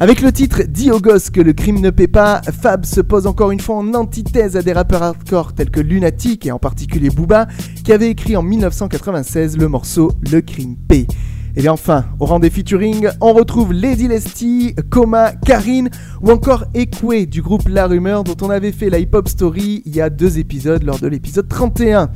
[0.01, 3.27] Avec le titre Dis aux gosses que le crime ne paie pas, Fab se pose
[3.27, 7.09] encore une fois en antithèse à des rappeurs hardcore tels que Lunatic et en particulier
[7.09, 7.47] Booba,
[7.83, 11.05] qui avait écrit en 1996 le morceau Le crime paie.
[11.57, 15.89] Et bien enfin, au rang des featuring, on retrouve Lady Lesty, Coma, Karine
[16.21, 19.93] ou encore Ekwe du groupe La Rumeur dont on avait fait la hip-hop story il
[19.93, 22.09] y a deux épisodes lors de l'épisode 31.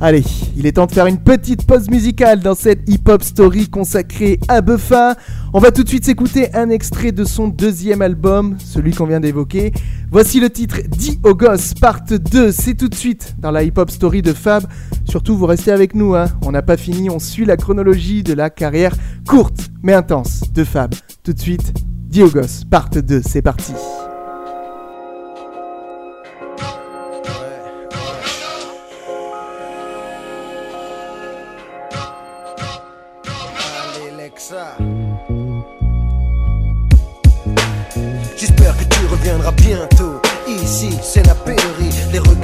[0.00, 0.24] Allez,
[0.56, 4.60] il est temps de faire une petite pause musicale dans cette hip-hop story consacrée à
[4.60, 5.16] Buffa.
[5.52, 9.20] On va tout de suite s'écouter un extrait de son deuxième album, celui qu'on vient
[9.20, 9.72] d'évoquer.
[10.10, 12.50] Voici le titre Dit au gosse, part 2.
[12.52, 14.64] C'est tout de suite dans la hip-hop story de Fab.
[15.04, 16.26] Surtout, vous restez avec nous, hein.
[16.44, 18.94] on n'a pas fini, on suit la chronologie de la carrière
[19.28, 20.94] courte mais intense de Fab.
[21.22, 21.72] Tout de suite,
[22.08, 23.22] Dit au gosse, part 2.
[23.24, 23.72] C'est parti.
[39.42, 39.91] Que tu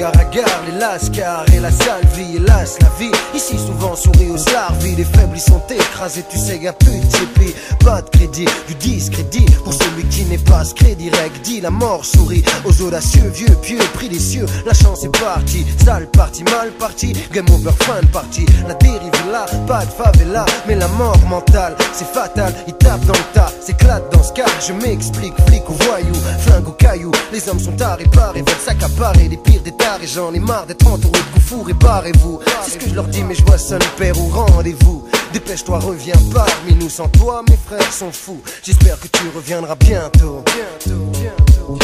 [0.07, 3.11] hagards, les lascars et la sale vie, hélas, la vie.
[3.35, 7.07] Ici, souvent sourit aux larves, les faibles ils sont écrasés, tu sais, y'a plus de
[7.07, 11.33] tipi, pas de crédit, du discrédit pour celui qui n'est pas crédit rec.
[11.43, 14.47] Dit la mort sourit aux audacieux, vieux, pieux, pris des cieux.
[14.67, 18.47] La chance est partie, sale partie, mal partie, game over, fin de partie.
[18.67, 22.53] La dérive est là, pas de favela, mais la mort mentale, c'est fatal.
[22.67, 24.47] Il tape dans le tas, s'éclate dans ce cas.
[24.67, 27.13] Je m'explique, flic ou voyou, flingue ou caillou.
[27.33, 30.03] Les hommes sont et parés, veulent s'accaparer les pires des tares.
[30.03, 32.40] Et j'en ai marre d'être entouré de coups fourrés, barrez-vous.
[32.64, 35.05] C'est ce que je leur dis, mais je vois ça ne perd ou rendez-vous.
[35.33, 36.88] Dépêche-toi, reviens parmi nous.
[36.90, 38.40] Sans toi, mes frères sont fous.
[38.62, 40.42] J'espère que tu reviendras bientôt.
[40.46, 41.79] Bientôt, bientôt.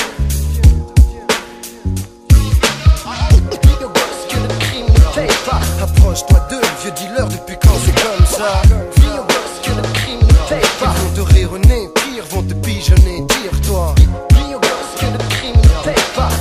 [5.83, 8.63] Approche-toi d'eux, vieux dealer, depuis quand c'est comme ça?
[10.51, 13.95] Ils vont te au nez, pire, vont te pigeonner, tire-toi.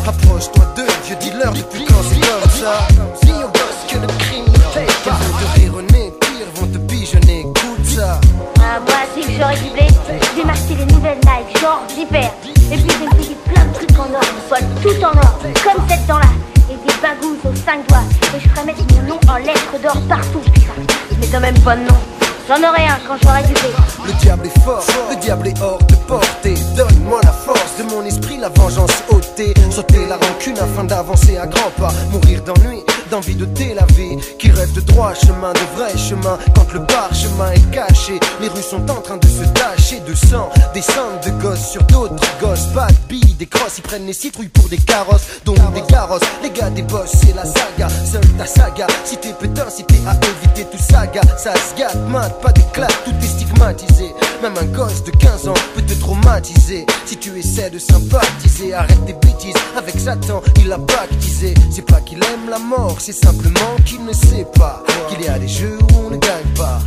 [0.08, 0.93] Approche-toi d'eux,
[1.24, 2.88] dealer, depuis quand c'est comme ça
[3.24, 5.18] Dis aux gosses que le crime ne paye pas.
[5.22, 8.20] Ils vont te rire au nez, pire, vont te pigeonner, écoute ça.
[8.60, 9.88] Ah, moi, si j'aurais du blé,
[10.36, 12.32] j'ai m'acheté des nouvelles Nike, genre j'hyper.
[12.72, 16.06] Et puis j'ai payé plein de trucs en or, toile tout en or, comme cette
[16.08, 16.30] dent-là.
[16.70, 18.04] Et des bagous aux cinq doigts.
[18.36, 20.96] Et je ferais mettre mon nom en lettres d'or partout, putain.
[21.20, 22.23] Mais t'as même pas de nom.
[22.48, 23.72] J'en aurai un quand j'aurai du blé.
[24.06, 26.56] Le diable est fort, le diable est hors de portée.
[26.76, 29.54] Donne-moi la force de mon esprit, la vengeance ôtée.
[29.72, 31.94] Sauter la rancune afin d'avancer à grands pas.
[32.12, 33.46] Mourir d'ennui, d'envie de
[33.76, 34.18] la vie.
[34.40, 36.38] Qui rêve de droit chemin, de vrai chemin.
[36.56, 40.50] Quand le parchemin est caché, les rues sont en train de se tacher de sang.
[40.74, 42.66] Des cendres de gosses sur d'autres gosses.
[42.74, 45.28] Pas de billes, des crosses, ils prennent les citrouilles pour des carrosses.
[45.46, 47.88] Donc des carrosses, les gars des boss, c'est la saga.
[48.12, 51.22] Seule ta saga, si t'es pétain, si t'es à éviter tout saga.
[51.38, 54.12] Ça se gâte, mate, pas d'éclat, tout est stigmatisé.
[54.42, 56.86] Même un gosse de 15 ans peut te traumatiser.
[57.06, 59.56] Si tu essaies de sympathiser, arrête tes bêtises.
[59.78, 61.54] Avec Satan, il a baptisé.
[61.72, 65.38] C'est pas qu'il aime la mort, c'est simplement qu'il ne sait pas qu'il y a
[65.38, 66.80] des jeux où on ne gagne pas.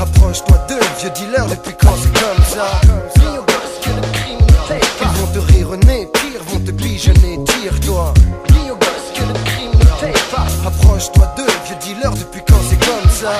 [0.00, 2.80] Approche-toi d'eux, vieux dealer, depuis quand c'est comme ça
[3.14, 5.04] Dis aux gosses que le crime ne paye pas.
[5.04, 8.14] Ils vont te rire au nez, pire, vont te pigeonner, tire-toi.
[8.48, 10.46] Dis aux gosses que le crime ne paye pas.
[10.66, 13.32] Approche-toi d'eux, vieux dealer, depuis quand c'est comme ça?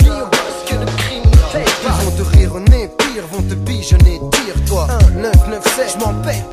[0.00, 1.94] Dis aux gosses que le crime ne paye pas.
[2.00, 4.88] Ils vont te rire au nez, pire, vont te pigeonner, tire-toi.
[5.16, 6.44] 1, 9, 9, 7, je m'en paie,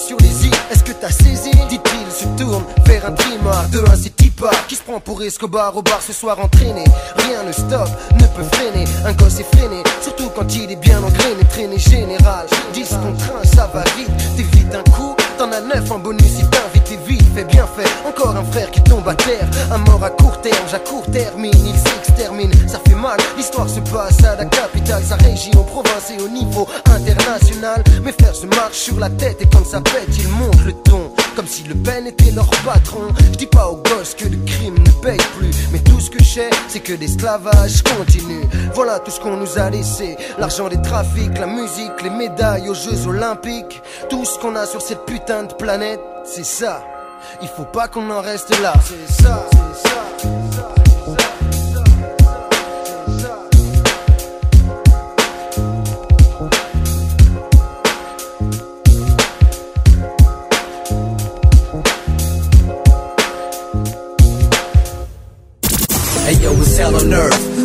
[0.00, 0.50] sur les i.
[0.70, 4.74] Est-ce que t'as saisi Dit-il, se tourne vers un trimar de un c'est Tipa qui
[4.74, 6.84] se prend pour Escobar au bar ce soir entraîné.
[7.16, 8.84] Rien ne stoppe, ne peut freiner.
[9.04, 12.46] Un gosse est freiné, surtout quand il est bien engrainé, traîné général.
[12.72, 15.14] 10 contre 1, ça va vite, t'évites un coup.
[15.38, 17.88] T'en as 9 en bonus si t'invites, vite, fait bien fait.
[18.06, 21.76] Encore un frère qui tombe à terre, un mort à court terme, j'accourt termine, il
[21.76, 23.18] s'extermine, ça fait mal.
[23.36, 27.82] L'histoire se passe à la capitale, sa région, province et au niveau international.
[28.10, 31.12] Mes frères se marchent sur la tête et quand ça pète, ils montent le ton.
[31.36, 33.06] Comme si Le Pen était leur patron.
[33.18, 36.18] Je dis pas aux gosses que le crime ne paye plus, mais tout ce que
[36.18, 38.42] je sais, c'est que l'esclavage continue.
[38.74, 42.74] Voilà tout ce qu'on nous a laissé l'argent des trafics, la musique, les médailles aux
[42.74, 43.80] Jeux Olympiques.
[44.08, 46.82] Tout ce qu'on a sur cette putain de planète, c'est ça.
[47.42, 48.72] Il faut pas qu'on en reste là.
[48.84, 49.46] C'est ça,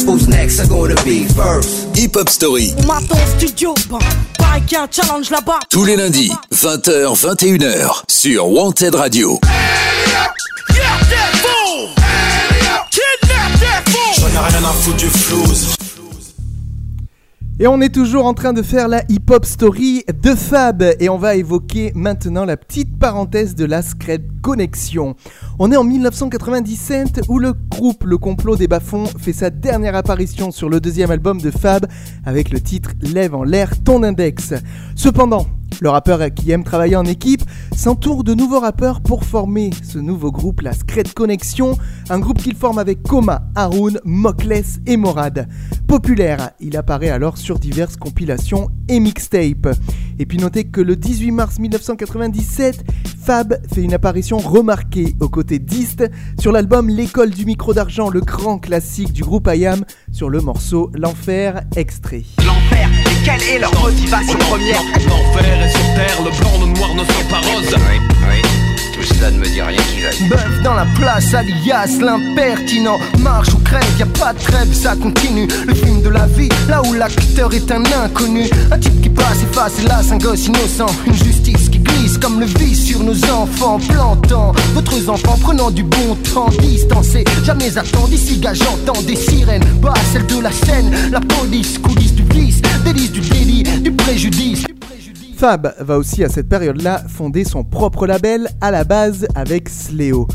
[0.06, 1.88] Who's next are gonna be first?
[1.98, 2.76] Hip Hop Story.
[2.78, 3.74] On m'attend au studio,
[4.38, 5.60] pareil qu'il y a un challenge là-bas.
[5.70, 9.40] Tous les lundis, 20h, 21h, sur Wanted Radio.
[14.18, 15.76] J'en ai rien à foutre du flouze.
[17.58, 21.18] Et on est toujours en train de faire la hip-hop story de Fab et on
[21.18, 25.16] va évoquer maintenant la petite parenthèse de la Scred Connexion.
[25.58, 30.52] On est en 1997 où le groupe Le Complot des Bas-Fonds fait sa dernière apparition
[30.52, 31.86] sur le deuxième album de Fab
[32.26, 34.54] avec le titre Lève en l'air ton index.
[34.98, 35.48] Cependant,
[35.82, 37.44] le rappeur qui aime travailler en équipe
[37.76, 41.78] s'entoure de nouveaux rappeurs pour former ce nouveau groupe, la Scred Connexion,
[42.10, 45.48] un groupe qu'il forme avec Koma, Haroun, Mokles et Morad.
[45.88, 49.76] Populaire, il apparaît alors sur diverses compilations et mixtapes.
[50.20, 52.84] Et puis notez que le 18 mars 1997,
[53.26, 56.08] Fab fait une apparition remarquée aux côtés d'East
[56.40, 60.92] sur l'album L'école du micro d'argent, le grand classique du groupe IAM, sur le morceau
[60.94, 62.22] L'enfer extrait.
[62.46, 64.82] L'enfer, et quelle est leur motivation première?
[65.08, 67.76] L'enfer est sur terre, le blanc, le noir ne sont pas roses.
[67.76, 68.75] Oui, oui.
[68.96, 70.30] Tout cela ne me dit rien qui vaille.
[70.30, 72.98] Bœuf dans la place, alias l'impertinent.
[73.20, 75.48] Marche ou crève, y a pas de trêve, ça continue.
[75.68, 78.50] Le film de la vie, là où l'acteur est un inconnu.
[78.72, 80.86] Un type qui passe, efface, hélas, un gosse innocent.
[81.06, 85.84] Une justice qui glisse comme le vice sur nos enfants, plantant d'autres enfants prenant du
[85.84, 87.26] bon temps, distancés.
[87.44, 89.66] Jamais attend d'ici, gars, j'entends des sirènes.
[89.82, 94.66] Bah, celle de la scène, la police, coulisses du vice, délice du délit, du préjudice.
[95.36, 100.28] Fab va aussi à cette période-là fonder son propre label à la base avec Sléo.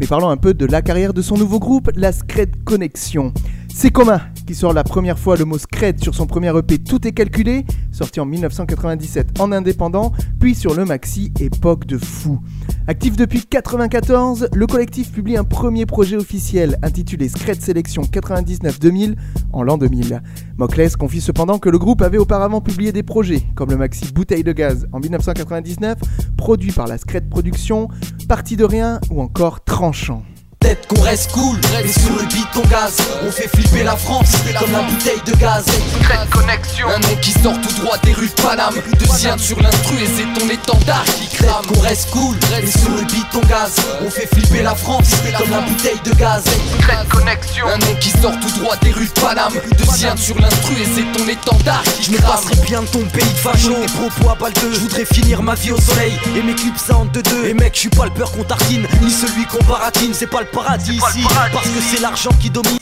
[0.00, 3.32] Mais parlons un peu de la carrière de son nouveau groupe, la Scred Connexion.
[3.80, 7.06] C'est commun qui sort la première fois le mot Scred sur son premier EP Tout
[7.06, 12.40] est calculé, sorti en 1997 en indépendant, puis sur le maxi Époque de fou.
[12.88, 19.14] Actif depuis 1994, le collectif publie un premier projet officiel intitulé Scred Sélection 99-2000
[19.52, 20.22] en l'an 2000.
[20.56, 24.42] Mokles confie cependant que le groupe avait auparavant publié des projets comme le maxi Bouteille
[24.42, 25.98] de gaz en 1999,
[26.36, 27.86] produit par la Scred Production,
[28.28, 30.24] Partie de rien ou encore Tranchant.
[30.60, 34.32] Peut-être qu'on reste cool, et sur le beat on gaz On fait flipper la France,
[34.58, 35.64] comme la bouteille de gaz.
[36.30, 36.88] Connexion.
[36.88, 38.74] Un nom qui sort tout droit des rues de Paname.
[38.98, 43.26] Deuxième sur l'instru et c'est ton qui crame qu'on reste cool, et sur le beat
[43.34, 46.44] on gaz On fait flipper la France, comme la bouteille de gaz.
[47.10, 47.66] Connexion.
[47.66, 49.52] Un nom qui sort tout droit des rues de Paname.
[49.78, 53.22] Deuxième sur l'instru et c'est ton étendard qui Je me passerai bien de ton pays
[53.22, 56.12] de facho Tes propos à balle Je voudrais finir ma vie au soleil.
[56.36, 57.46] Et mes clips ça en deux deux.
[57.46, 60.12] Et mec je suis pas le peur qu'on tartine Ni celui qu'on baratine.
[60.12, 62.78] C'est pas le paradis ici Parce que c'est l'argent qui domine.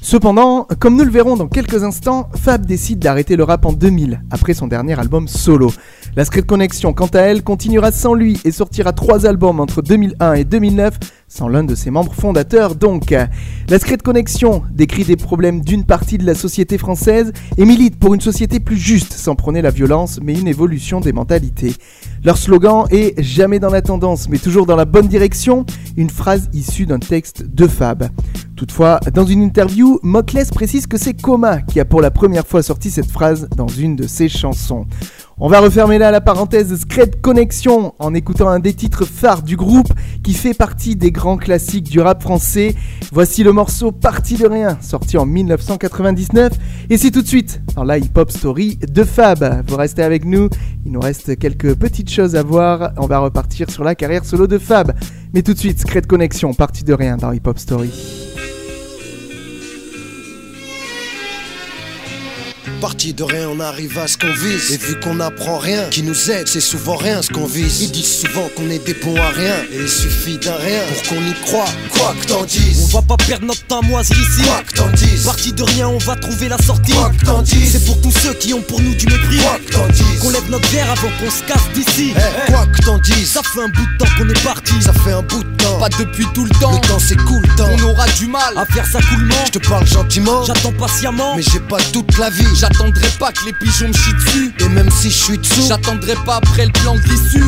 [0.00, 4.20] Cependant, comme nous le verrons dans quelques instants, Fab décide d'arrêter le rap en 2000,
[4.30, 5.72] après son dernier album solo.
[6.16, 10.34] La Scred Connection, quant à elle, continuera sans lui et sortira trois albums entre 2001
[10.34, 13.12] et 2009, sans l'un de ses membres fondateurs donc.
[13.68, 18.14] La Scred Connection décrit des problèmes d'une partie de la société française et milite pour
[18.14, 21.74] une société plus juste, sans prôner la violence, mais une évolution des mentalités.
[22.22, 26.48] Leur slogan est Jamais dans la tendance, mais toujours dans la bonne direction, une phrase
[26.52, 28.08] issue d'un texte de Fab.
[28.56, 32.62] Toutefois, dans une interview, Mokles précise que c'est Coma qui a pour la première fois
[32.62, 34.86] sorti cette phrase dans une de ses chansons.
[35.36, 39.56] On va refermer là la parenthèse Scred Connexion en écoutant un des titres phares du
[39.56, 39.92] groupe
[40.22, 42.76] qui fait partie des grands classiques du rap français.
[43.12, 46.52] Voici le morceau Parti de rien, sorti en 1999.
[46.88, 49.64] Et c'est tout de suite dans la hip-hop story de Fab.
[49.66, 50.48] Vous restez avec nous,
[50.86, 52.92] il nous reste quelques petites choses à voir.
[52.96, 54.92] On va repartir sur la carrière solo de Fab.
[55.32, 57.90] Mais tout de suite, Scred Connexion, Parti de rien dans Hip Hop Story.
[62.84, 64.70] Parti de rien, on arrive à ce qu'on vise.
[64.72, 67.80] Et vu qu'on apprend rien, qui nous aide, c'est souvent rien ce qu'on vise.
[67.80, 69.54] Ils disent souvent qu'on est des bons à rien.
[69.72, 71.64] Et il suffit d'un rien pour qu'on y croit.
[71.88, 72.82] Quoi que t'en dises.
[72.84, 74.42] On va pas perdre notre temps ici.
[74.44, 75.24] Quoi que t'en dises.
[75.24, 76.92] Parti de rien, on va trouver la sortie.
[76.92, 77.72] Quoi que t'en dises.
[77.72, 79.38] C'est pour tous ceux qui ont pour nous du mépris.
[79.38, 80.18] Quoi que t'en dises.
[80.20, 82.10] Qu'on lève notre verre avant qu'on se casse d'ici.
[82.10, 83.30] Hey, quoi que t'en dises.
[83.30, 84.74] Ça fait un bout de temps qu'on est parti.
[84.82, 85.78] Ça fait un bout de temps.
[85.78, 87.70] Pas depuis tout le temps Le temps c'est cool, temps.
[87.78, 89.34] On aura du mal à faire ça coulement.
[89.46, 90.44] Je te parle gentiment.
[90.44, 91.34] J'attends patiemment.
[91.34, 92.44] Mais j'ai pas toute la vie.
[92.74, 94.52] J'attendrai pas que les pigeons me chient dessus.
[94.58, 97.44] Et même si je suis dessous, j'attendrai pas après le plan de l'issue.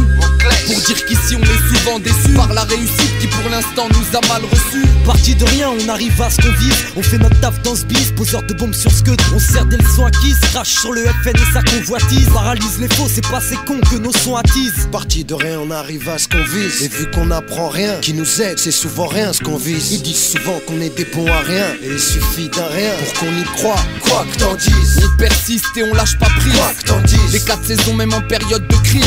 [0.66, 4.20] Pour dire qu'ici on est souvent déçus par la réussite qui pour l'instant nous a
[4.28, 4.86] mal reçus.
[5.04, 6.74] Parti de rien, on arrive à ce qu'on vise.
[6.96, 9.20] On fait notre taf dans ce bis, poseur de bombes sur scud.
[9.34, 12.28] On sert des leçons acquises, crache sur le FN et sa convoitise.
[12.32, 14.88] Paralyse les faux, c'est pas ces cons que nos sons attisent.
[14.92, 16.82] Parti de rien, on arrive à ce qu'on vise.
[16.82, 19.92] Et vu qu'on apprend rien, qui nous aide, c'est souvent rien ce qu'on vise.
[19.92, 21.66] Ils disent souvent qu'on est des bons à rien.
[21.82, 23.80] Et il suffit d'un rien pour qu'on y croit.
[24.00, 25.05] Quoi que t'en dises.
[25.06, 26.54] On persiste et on lâche pas prise.
[26.54, 27.32] Quoi que t'en dises.
[27.32, 29.04] Les quatre saisons, même en période de crise.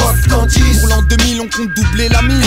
[0.79, 2.45] Pour l'an 2000, on compte doubler la mise.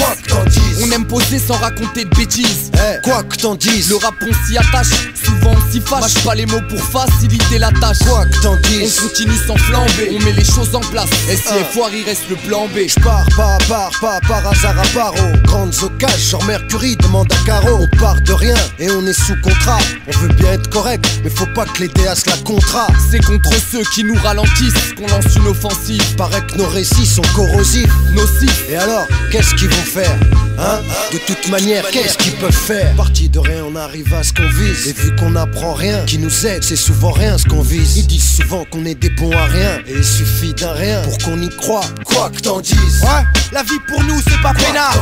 [0.83, 2.71] On aime poser sans raconter de bêtises.
[2.75, 3.89] Eh, quoi que t'en dises.
[3.91, 4.89] Le rap, on s'y attache.
[5.23, 6.01] Souvent, on s'y fâche.
[6.03, 7.99] Mâche pas les mots pour faciliter la tâche.
[8.09, 9.01] Quoi que t'en On dises.
[9.01, 10.17] continue sans flamber.
[10.19, 11.09] On met les choses en place.
[11.31, 11.65] Et si Ah.
[11.73, 12.81] foire, il reste le plan B.
[12.89, 16.39] J'pars pas à part, pas par hasard à part aux grandes occasions.
[16.39, 17.79] Genre Mercury demande à Caro.
[17.83, 19.79] On part de rien et on est sous contrat.
[20.09, 22.87] On veut bien être correct, mais faut pas que les DA la contrat.
[23.11, 26.03] C'est contre ceux qui nous ralentissent qu'on lance une offensive.
[26.16, 27.93] Paraît que nos récits sont corrosifs.
[28.14, 28.64] Nocifs.
[28.70, 30.16] Et alors, qu'est-ce qu'ils vont faire
[30.59, 30.80] Hein?
[31.12, 32.95] De toute manière, qu'est-ce qu'ils peuvent faire?
[32.95, 34.86] Parti de rien, on arrive à ce qu'on vise.
[34.86, 37.97] Et vu qu'on n'apprend rien, qui nous aide, c'est souvent rien ce qu'on vise.
[37.97, 39.78] Ils disent souvent qu'on est des bons à rien.
[39.86, 41.84] Et il suffit d'un rien pour qu'on y croit.
[42.05, 43.03] Quoi que t'en dises.
[43.03, 44.97] Ouais, la vie pour nous c'est pas peinard.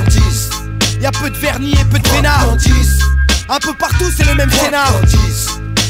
[1.01, 2.99] Y'a peu de vernis et peu de dises.
[3.49, 4.93] Un peu partout c'est le même scénar.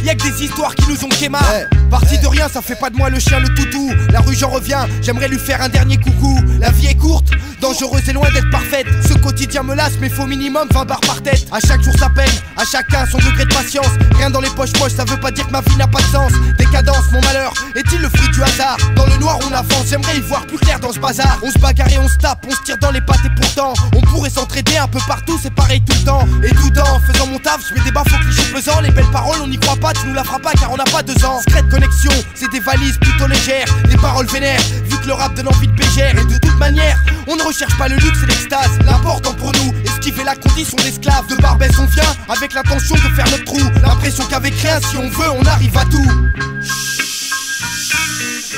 [0.05, 1.45] Y'a que des histoires qui nous ont quémar.
[1.55, 3.91] Eh, Parti de rien, ça fait pas de moi le chien, le toutou.
[4.13, 6.39] La rue, j'en reviens, j'aimerais lui faire un dernier coucou.
[6.61, 7.31] La vie est courte,
[7.61, 8.87] dangereuse et loin d'être parfaite.
[9.09, 11.47] Ce quotidien me lasse, mais faut minimum 20 barres par tête.
[11.51, 13.89] À chaque jour sa peine, à chacun son degré de patience.
[14.17, 16.07] Rien dans les poches poches, ça veut pas dire que ma vie n'a pas de
[16.07, 16.33] sens.
[16.59, 18.77] Décadence, mon malheur, est-il le fruit du hasard?
[18.95, 21.39] Dans le noir, on avance, j'aimerais y voir plus clair dans ce bazar.
[21.43, 23.75] On se bagarre et on se tape, on se tire dans les pattes et pourtant,
[23.97, 26.25] on pourrait s'entraider un peu partout, c'est pareil tout le temps.
[26.45, 28.81] Et tout en faisant mon taf, je mets des baffes au cliché pesant.
[28.81, 30.85] Les belles paroles, on n'y croit pas, tu nous la feras pas car on n'a
[30.85, 31.41] pas deux ans.
[31.41, 35.49] Secret connexion, c'est des valises plutôt légères, des paroles vénères, vu que le rap donne
[35.49, 36.17] envie de bégère.
[36.19, 38.71] Et de toute manière, on ne recherche pas le luxe et l'extase.
[38.85, 41.27] L'important pour nous est ce qui fait la condition d'esclave.
[41.29, 43.61] De Barbès, on vient avec l'intention de faire notre trou.
[43.83, 46.11] L'impression qu'avec rien, si on veut, on arrive à tout.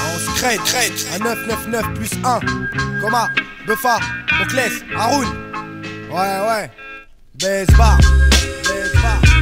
[0.05, 2.41] On se crête, crête, à 999 plus 1.
[3.01, 3.29] Coma,
[3.67, 3.99] Buffa,
[4.39, 5.27] Moclès, Haroun.
[6.11, 6.71] Ouais, ouais.
[7.35, 7.99] Besbar,
[8.63, 9.42] Besbar,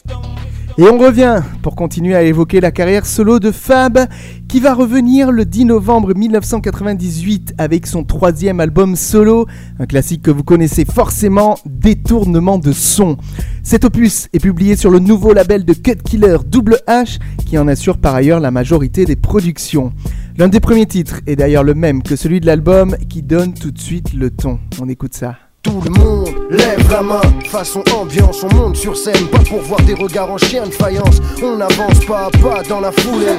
[0.81, 3.99] Et on revient pour continuer à évoquer la carrière solo de Fab,
[4.47, 9.45] qui va revenir le 10 novembre 1998 avec son troisième album solo,
[9.77, 13.17] un classique que vous connaissez forcément, Détournement de son.
[13.61, 17.67] Cet opus est publié sur le nouveau label de Cut Killer Double H, qui en
[17.67, 19.93] assure par ailleurs la majorité des productions.
[20.35, 23.69] L'un des premiers titres est d'ailleurs le même que celui de l'album, qui donne tout
[23.69, 24.57] de suite le ton.
[24.81, 25.35] On écoute ça.
[25.63, 29.79] Tout le monde lève la main, façon ambiance, on monte sur scène, pas pour voir
[29.81, 31.17] des regards en chien de faïence.
[31.43, 33.37] On avance pas à pas dans la foulée.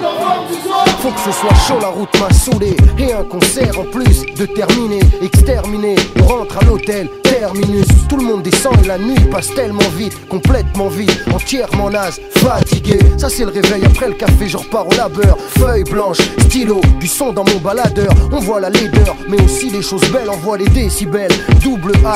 [1.01, 2.77] Faut que ce soit chaud, la route m'a saoulé.
[2.99, 5.97] Et un concert en plus de terminer, exterminé.
[6.21, 7.89] On rentre à l'hôtel, terminus.
[8.09, 13.01] Tout le monde descend et la nuit passe tellement vite, complètement vide, entièrement naze, fatigué.
[13.19, 15.37] Ça c'est le réveil après le café, je repars au labeur.
[15.59, 18.13] Feuille blanche, stylo, du son dans mon baladeur.
[18.31, 21.33] On voit la laideur, mais aussi les choses belles, on voit les décibels.
[21.63, 22.12] Double connexion.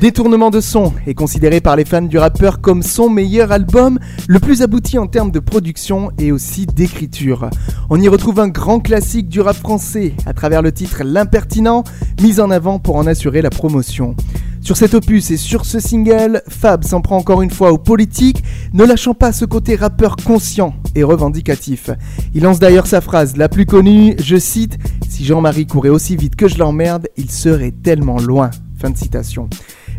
[0.00, 4.40] Détournement de son est considéré par les fans du rappeur comme son meilleur album, le
[4.40, 7.50] plus abouti en termes de production et aussi d'écriture.
[7.90, 11.84] On y retrouve un grand classique du rap français à travers le titre L'impertinent,
[12.22, 14.16] mis en avant pour en assurer la promotion.
[14.64, 18.42] Sur cet opus et sur ce single, Fab s'en prend encore une fois aux politiques,
[18.72, 21.90] ne lâchant pas ce côté rappeur conscient et revendicatif.
[22.34, 26.34] Il lance d'ailleurs sa phrase la plus connue, je cite Si Jean-Marie courait aussi vite
[26.34, 28.50] que je l'emmerde, il serait tellement loin.
[28.78, 29.50] Fin de citation.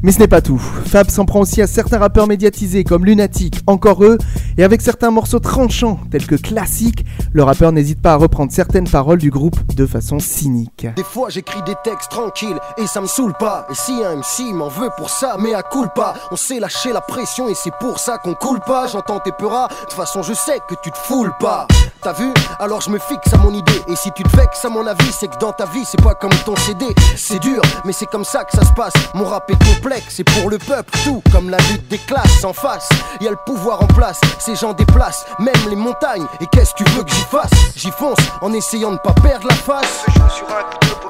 [0.06, 0.60] Mais ce n'est pas tout.
[0.60, 4.20] Fab s'en prend aussi à certains rappeurs médiatisés comme Lunatic, encore eux,
[4.56, 7.04] et avec certains morceaux tranchants tels que Classique,
[7.34, 10.86] le rappeur n'hésite pas à reprendre certaines paroles du groupe de façon cynique.
[10.96, 13.66] Des fois j'écris des textes tranquilles et ça me saoule pas.
[13.72, 16.14] Et si un MC m'en veut pour ça, mais à coule pas.
[16.30, 18.86] On sait lâcher la pression et c'est pour ça qu'on coule pas.
[18.86, 21.68] J'entends tes peuras, de toute façon je sais que tu te foules pas.
[22.04, 22.32] T'as vu?
[22.60, 23.82] Alors je me fixe à mon idée.
[23.88, 26.14] Et si tu te vexes à mon avis, c'est que dans ta vie c'est pas
[26.14, 26.86] comme ton CD.
[27.18, 28.94] C'est dur, mais c'est comme ça que ça se passe.
[29.16, 29.56] Mon rap est
[29.96, 32.90] complexe, c'est pour le peuple, tout comme la lutte des classes en face.
[33.22, 36.26] Y a le pouvoir en place, ces gens déplacent même les montagnes.
[36.42, 37.52] Et qu'est-ce que tu veux que j'y fasse?
[37.76, 40.06] J'y fonce en essayant de pas perdre la face.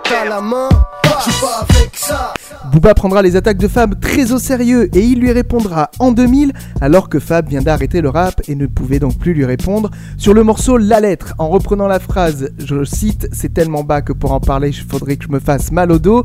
[0.03, 0.69] T'as la main,
[1.03, 2.33] je pas avec ça.
[2.71, 6.53] Booba prendra les attaques de Fab très au sérieux et il lui répondra en 2000
[6.81, 10.33] alors que Fab vient d'arrêter le rap et ne pouvait donc plus lui répondre sur
[10.33, 14.31] le morceau La lettre en reprenant la phrase, je cite, c'est tellement bas que pour
[14.31, 16.23] en parler il faudrait que je me fasse mal au dos,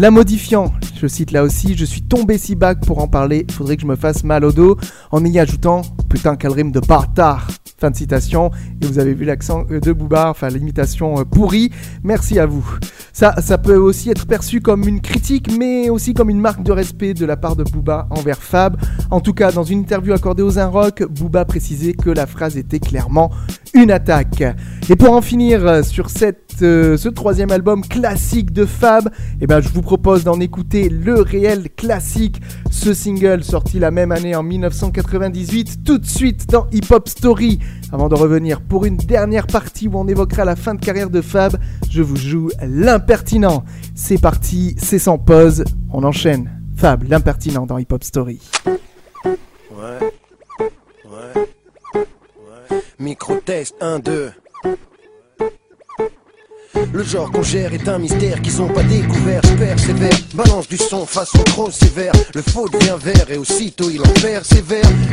[0.00, 3.74] la modifiant, je cite là aussi, je suis tombé si bas pour en parler faudrait
[3.74, 4.76] que je me fasse mal au dos
[5.10, 7.48] en y ajoutant, putain quel rime de bâtard
[7.80, 8.50] Fin de citation.
[8.82, 11.70] Et vous avez vu l'accent euh, de Booba, enfin l'imitation euh, pourrie.
[12.02, 12.68] Merci à vous.
[13.12, 16.72] Ça, ça peut aussi être perçu comme une critique, mais aussi comme une marque de
[16.72, 18.76] respect de la part de Booba envers Fab.
[19.12, 22.56] En tout cas, dans une interview accordée aux Un Rock, Booba précisait que la phrase
[22.56, 23.30] était clairement
[23.74, 24.42] une attaque.
[24.88, 29.08] Et pour en finir euh, sur euh, ce troisième album classique de Fab,
[29.40, 32.40] eh ben, je vous propose d'en écouter le réel classique,
[32.70, 37.58] ce single sorti la même année en 1998, tout de suite dans Hip Hop Story.
[37.92, 41.20] Avant de revenir pour une dernière partie où on évoquera la fin de carrière de
[41.20, 41.56] Fab,
[41.90, 43.64] je vous joue l'impertinent.
[43.94, 46.50] C'est parti, c'est sans pause, on enchaîne.
[46.76, 48.40] Fab, l'impertinent dans Hip Hop Story.
[48.66, 50.07] Ouais.
[53.00, 54.32] Micro-test 1, 2.
[56.92, 59.40] Le genre qu'on gère est un mystère qu'ils ont pas découvert.
[59.44, 62.12] Je persévère, balance du son façon trop sévère.
[62.34, 64.42] Le faux devient vert et aussitôt il en vers.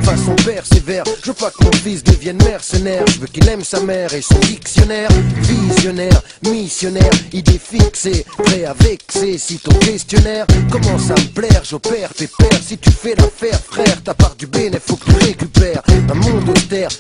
[0.03, 3.03] Façon persévère, je veux pas que mon fils devienne mercenaire.
[3.07, 5.09] Je veux qu'il aime sa mère et son dictionnaire.
[5.41, 9.37] Visionnaire, missionnaire, idée fixée, prêt à vexer.
[9.37, 12.59] Si ton questionnaire commence à me plaire, j'opère pépère.
[12.65, 15.81] Si tu fais l'affaire, frère, ta part du bénéfice, faut que tu récupères.
[16.09, 16.49] Un monde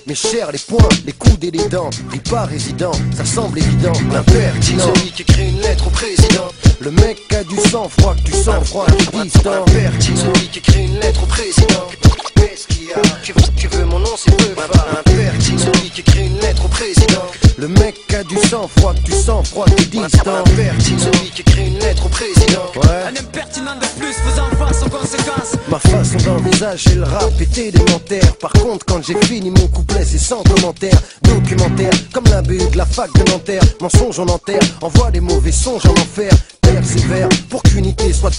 [0.07, 1.89] mais cher les poings, les coudes et les dents.
[2.11, 3.93] Ris pas résident, ça semble évident.
[4.11, 6.49] L'impertinent, celui qui écrit une lettre au président.
[6.79, 9.65] Le mec a du sang froid, tu sens froid, qui distant.
[9.99, 11.87] Celui qui écrit une lettre au président.
[12.35, 13.01] Qu'est-ce qu'il y a?
[13.23, 14.45] Tu veux, tu veux mon nom, c'est peu
[14.99, 17.25] Impertinent, celui qui écrit une lettre au président.
[17.57, 20.43] Le mec a du sang froid, que tu sens froid, qui distant.
[20.45, 22.65] Impertinent, celui qui écrit une lettre au président.
[22.75, 23.03] Ouais.
[23.07, 25.55] Un impertinent de plus faisant face aux conséquences.
[25.69, 28.35] Ma façon d'envisager le rap est élémentaire.
[28.41, 30.99] Par contre, quand j'ai fini mon couplet, c'est sans commentaire.
[31.21, 33.63] Documentaire, comme la BU de la fac de Nanterre.
[33.79, 36.31] Mensonge en enterre, envoie des mauvais songes en enfer.
[36.59, 38.31] Persévère pour qu'unité soit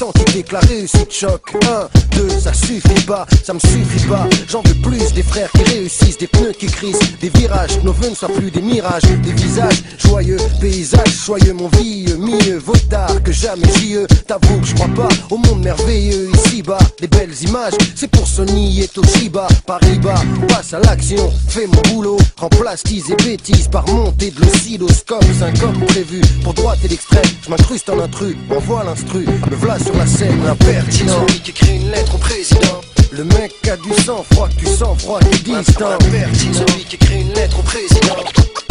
[0.53, 1.55] la réussite choque.
[1.64, 4.27] 1, 2, ça suffit pas, ça me suffit pas.
[4.49, 8.11] J'en veux plus des frères qui réussissent, des pneus qui crissent, des virages, nos vœux
[8.11, 13.22] ne soient plus des mirages, des visages joyeux, paysages soyeux, mon vieux, mieux vaut tard
[13.22, 13.96] que jamais j'y
[14.26, 16.78] T'avoue que je crois pas au monde merveilleux ici-bas.
[17.00, 19.46] Les belles images, c'est pour Sony et Toshiba.
[19.66, 22.18] Paris-Bas, passe à l'action, fais mon boulot.
[22.36, 25.24] Remplace tease et bêtises par montée de l'oscilloscope.
[25.38, 27.24] 5 comme prévu, pour droite et l'extrême.
[27.44, 29.24] Je m'incruste en intrus, m'envoie l'instru.
[29.50, 31.26] Me voilà sur la scène, impertinent.
[31.44, 32.80] Qui écrit une lettre au président.
[33.12, 35.92] Le mec a du sang froid, tu sens froid, qui distant.
[35.92, 36.66] Impertinent.
[36.66, 38.16] Celui qui écrit une lettre au président.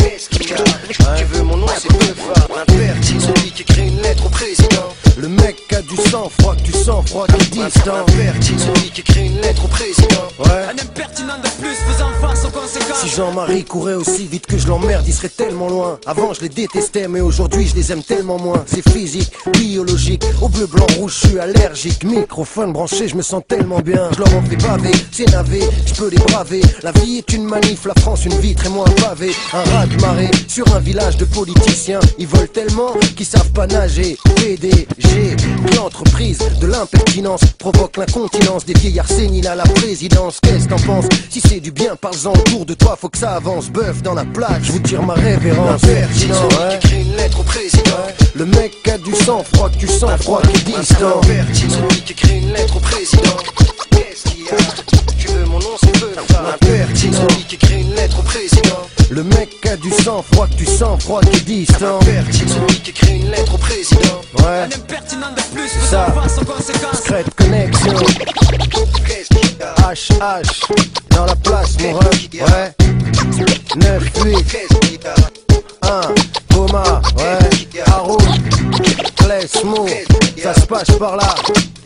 [0.06, 0.58] Qu'est-ce qu'il y a
[1.18, 2.58] Tu veux mon nom, c'est peu fort.
[2.62, 3.20] Impertinent.
[3.22, 4.94] Celui qui écrit une lettre au président.
[5.18, 8.06] Le mec a du sang froid, que tu sens froid, qui distant.
[8.08, 8.60] Impertinent.
[8.60, 10.28] Celui qui écrit une lettre au président.
[10.38, 10.66] Ouais.
[10.70, 13.02] Un impertinent de plus faisant face aux conséquences.
[13.02, 16.00] Si Jean-Marie courait aussi vite que je l'emmerde, il serait tellement loin.
[16.06, 18.64] Avant, je les détestais, mais aujourd'hui, je les aime tellement moins.
[18.68, 20.24] C'est physique, biologique.
[20.42, 22.04] Au bleu, blanc, rouge, je suis allergique.
[22.04, 24.10] Microphone branché, je me sens tellement bien.
[24.14, 26.62] Je leur en fais baver, c'est navé, je peux les braver.
[26.84, 29.32] La vie est une manif, la France une vitre et moi un pavé.
[29.54, 32.00] Un rat de marée sur un village de politiciens.
[32.18, 34.18] Ils volent tellement qu'ils savent pas nager.
[34.36, 35.36] PDG,
[35.76, 40.40] l'entreprise de l'impertinence provoque l'incontinence des vieillards séniles à la présidence.
[40.42, 43.32] Qu'est-ce que t'en penses Si c'est du bien, parle-en autour de toi, faut que ça
[43.36, 43.70] avance.
[43.70, 45.84] Bœuf dans la plaque, je vous tire ma révérence.
[45.84, 46.80] Impertinent, ouais.
[46.80, 48.06] qui écrit une lettre au président.
[48.36, 51.22] Le mec a du sang froid, tu sens froid, qui distant.
[51.24, 53.75] Celui qui écrit une lettre au président.
[53.96, 54.58] Qu'est-ce qu'il y a
[55.18, 56.12] Tu veux mon nom, c'est peu
[56.54, 58.88] Impertinent, celui qui écrit une lettre au président.
[59.10, 62.00] Le mec a du sang froid, que tu sens froid, qui distant.
[62.02, 64.22] Impertinent, celui qui écrit une lettre au président.
[64.40, 64.46] Ouais.
[64.46, 66.14] Un impertinent de plus Ça.
[67.38, 67.94] connexion.
[69.78, 70.66] HH
[71.12, 72.28] dans la place, mon ref.
[72.34, 72.74] Ouais.
[73.78, 74.58] 9, 8.
[75.82, 76.02] 1.
[76.54, 77.02] Coma.
[77.18, 77.82] Ouais.
[77.88, 78.18] Haroun.
[79.16, 79.88] Klesmo.
[80.42, 81.36] Ça se passe par là.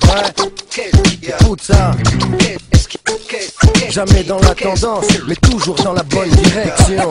[0.09, 0.89] Ouais,
[1.21, 1.91] écoute ça.
[3.89, 7.09] Jamais dans la tendance, mais toujours dans la bonne direction.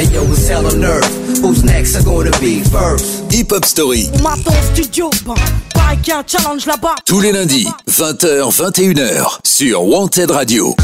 [0.00, 1.12] Hey yo, what's hell on earth?
[1.42, 1.94] Who's next?
[1.94, 3.30] Are gonna be first?
[3.30, 4.08] Hip Hop Story.
[4.22, 5.34] Maton studio, bah,
[5.74, 6.94] pareil qu'il y a un challenge là-bas.
[7.04, 10.74] Tous les lundis, 20h, 21h, sur Wanted Radio.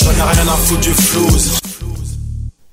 [0.00, 1.67] J'en ai rien à foutre du flouze.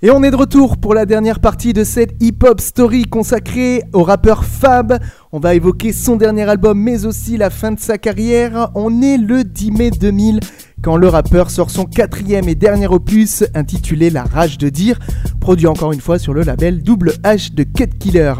[0.06, 4.04] Et on est de retour pour la dernière partie de cette hip-hop story consacrée au
[4.04, 5.00] rappeur Fab.
[5.32, 8.70] On va évoquer son dernier album mais aussi la fin de sa carrière.
[8.76, 10.42] On est le 10 mai 2000
[10.84, 15.00] quand le rappeur sort son quatrième et dernier opus intitulé La rage de dire,
[15.40, 18.36] produit encore une fois sur le label Double H de Cut Killer.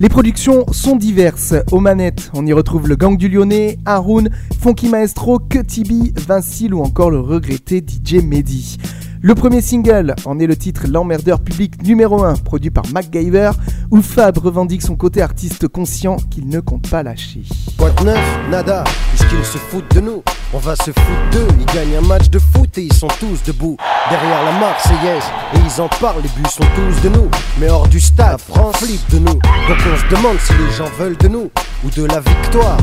[0.00, 1.54] Les productions sont diverses.
[1.70, 6.82] Aux manettes, on y retrouve le Gang du Lyonnais, Haroun, Funky Maestro, Cutibi, Vincile ou
[6.82, 8.78] encore le regretté DJ Mehdi.
[9.26, 13.52] Le premier single en est le titre L'emmerdeur public numéro 1, produit par MacGyver,
[13.90, 17.42] où Fab revendique son côté artiste conscient qu'il ne compte pas lâcher.
[17.76, 20.22] Point neuf, nada, puisqu'ils se foutent de nous?
[20.52, 23.42] On va se foutre d'eux, ils gagnent un match de foot et ils sont tous
[23.44, 23.76] debout.
[24.08, 25.24] Derrière la Marseillaise,
[25.54, 27.28] et ils en parlent, les buts sont tous de nous.
[27.58, 29.34] Mais hors du stade, France flippe de nous.
[29.34, 31.50] Donc on se demande si les gens veulent de nous,
[31.84, 32.78] ou de la victoire.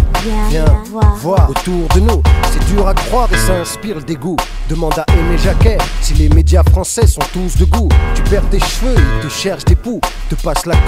[0.50, 0.66] Viens
[1.18, 2.22] voir autour de nous.
[2.52, 4.38] C'est dur à croire et ça inspire le dégoût.
[4.70, 7.90] Demande à Aimé Jacquet si les médias français sont tous de goût.
[8.16, 10.76] Tu perds tes cheveux, ils te cherchent des poux, te passent la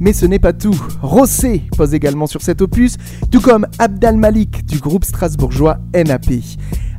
[0.00, 0.76] mais ce n'est pas tout.
[1.02, 2.96] Rossé pose également sur cet opus,
[3.30, 6.26] tout comme Abdal Malik du groupe strasbourgeois NAP.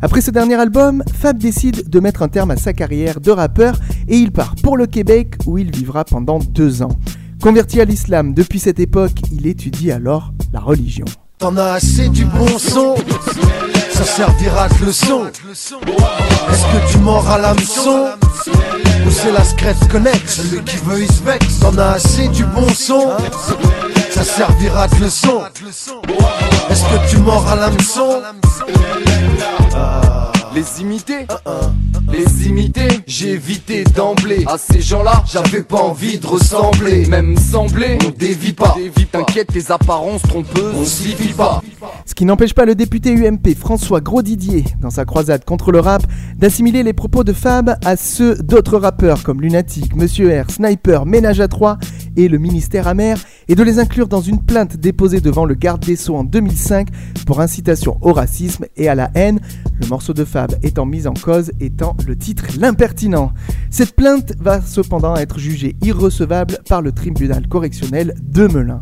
[0.01, 3.79] Après ce dernier album, Fab décide de mettre un terme à sa carrière de rappeur
[4.07, 6.97] et il part pour le Québec où il vivra pendant deux ans.
[7.41, 11.05] Converti à l'islam depuis cette époque, il étudie alors la religion.
[11.39, 12.95] T'en as assez du bon son.
[13.93, 15.25] Ça servira de leçon.
[15.27, 18.07] Est-ce que tu mords à l'hameçon?
[19.07, 20.27] Ou c'est la Scred Connect?
[20.27, 21.59] Celui qui veut il se vexe.
[21.61, 23.11] T'en as assez du bon son.
[24.11, 25.41] Ça servira de leçon.
[26.69, 28.21] Est-ce que tu mords à l'hameçon?
[30.59, 31.25] Les imiter.
[32.11, 34.43] Les imiter J'ai évité d'emblée.
[34.45, 37.05] À ces gens-là J'avais pas envie de ressembler.
[37.05, 38.75] Même sembler On dévie pas.
[39.09, 41.61] T'inquiète les apparences trompeuses On s'y fie pas.
[42.05, 46.03] Ce qui n'empêche pas le député UMP François Grosdidier, dans sa croisade contre le rap,
[46.35, 51.39] d'assimiler les propos de Fab à ceux d'autres rappeurs comme Lunatic, Monsieur R, Sniper, Ménage
[51.39, 51.77] à 3
[52.17, 53.17] et le ministère amer,
[53.49, 56.87] et de les inclure dans une plainte déposée devant le garde des Sceaux en 2005
[57.25, 59.39] pour incitation au racisme et à la haine,
[59.81, 63.33] le morceau de Fab étant mis en cause étant le titre L'impertinent.
[63.71, 68.79] Cette plainte va cependant être jugée irrecevable par le tribunal correctionnel de Melun.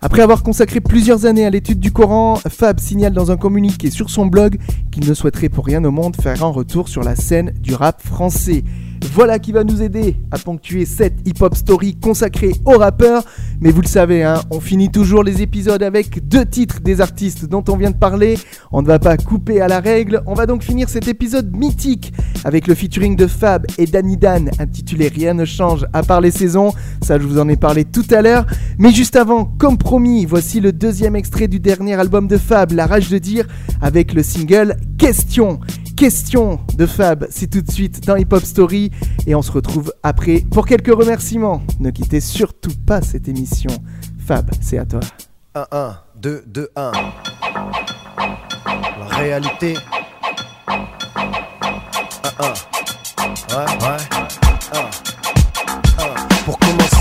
[0.00, 4.10] Après avoir consacré plusieurs années à l'étude du Coran, Fab signale dans un communiqué sur
[4.10, 4.58] son blog
[4.90, 8.02] qu'il ne souhaiterait pour rien au monde faire un retour sur la scène du rap
[8.02, 8.64] français.
[9.12, 13.24] Voilà qui va nous aider à ponctuer cette hip-hop story consacrée aux rappeurs.
[13.60, 17.46] Mais vous le savez, hein, on finit toujours les épisodes avec deux titres des artistes
[17.46, 18.38] dont on vient de parler.
[18.70, 20.22] On ne va pas couper à la règle.
[20.26, 22.12] On va donc finir cet épisode mythique
[22.44, 26.30] avec le featuring de Fab et Danny Dan intitulé Rien ne change à part les
[26.30, 26.72] saisons.
[27.02, 28.46] Ça, je vous en ai parlé tout à l'heure.
[28.78, 32.86] Mais juste avant, comme promis, voici le deuxième extrait du dernier album de Fab, La
[32.86, 33.46] rage de dire,
[33.80, 35.58] avec le single Question.
[35.96, 38.90] Question de Fab, c'est tout de suite dans Hip Hop Story
[39.26, 41.62] et on se retrouve après pour quelques remerciements.
[41.78, 43.70] Ne quittez surtout pas cette émission.
[44.18, 45.00] Fab, c'est à toi.
[45.54, 46.92] 1, 1, 2, 2, 1.
[48.98, 49.76] La réalité.
[50.68, 50.74] 1,
[52.38, 52.52] 1.
[53.54, 54.11] Ouais, ouais.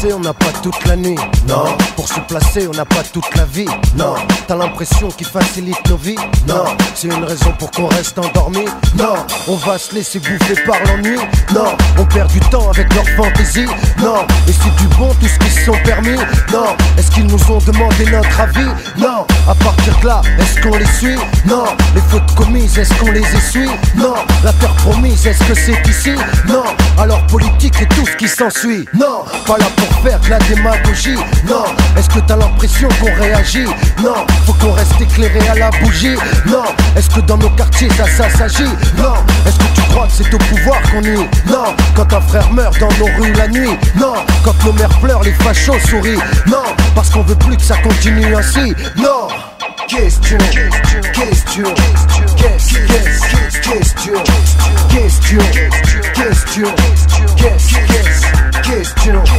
[0.03, 0.07] 1.
[0.07, 1.17] Pour commencer, on n'a pas toute la nuit.
[1.47, 1.65] Non.
[1.95, 3.67] Pour se placer, on n'a pas toute la vie.
[3.95, 4.15] Non.
[4.47, 6.15] T'as l'impression qu'il facilite nos vies.
[6.47, 6.63] Non.
[6.95, 8.65] C'est une raison pour qu'on reste endormi.
[8.97, 9.15] Non.
[9.47, 11.17] On va se laisser bouffer par l'ennui.
[11.53, 11.75] Non.
[11.97, 13.67] On perd du temps avec leur fantaisie.
[13.99, 14.25] Non.
[14.47, 16.17] Et c'est du bon tout ce qu'ils se sont permis.
[16.51, 16.75] Non.
[16.97, 18.71] Est-ce qu'ils nous ont demandé notre avis?
[18.97, 19.25] Non.
[19.47, 21.19] À partir de là, est-ce qu'on les suit?
[21.45, 21.65] Non.
[21.95, 23.69] Les fautes commises, est-ce qu'on les essuie?
[23.95, 24.15] Non.
[24.43, 26.13] La terre promise, est-ce que c'est ici?
[26.47, 26.63] Non.
[26.97, 28.85] Alors politique et tout ce qui s'ensuit.
[28.93, 29.25] Non.
[29.45, 31.15] Pas là pour faire la démagogie
[31.47, 31.63] Non,
[31.97, 33.65] est-ce que t'as l'impression qu'on réagit
[34.03, 36.15] Non, faut qu'on reste éclairé à la bougie
[36.45, 36.63] Non,
[36.95, 39.13] est-ce que dans nos quartiers ça, ça s'agit Non,
[39.45, 42.79] est-ce que tu crois que c'est au pouvoir qu'on nuit Non, quand un frère meurt
[42.79, 44.13] dans nos rues la nuit Non,
[44.43, 46.63] quand nos mères pleurent, les fachos sourient Non,
[46.95, 49.27] parce qu'on veut plus que ça continue ainsi Non
[49.87, 51.63] Question, question, question,
[52.37, 52.83] question, question,
[54.89, 55.39] question,
[56.13, 56.67] question,
[57.35, 57.90] question.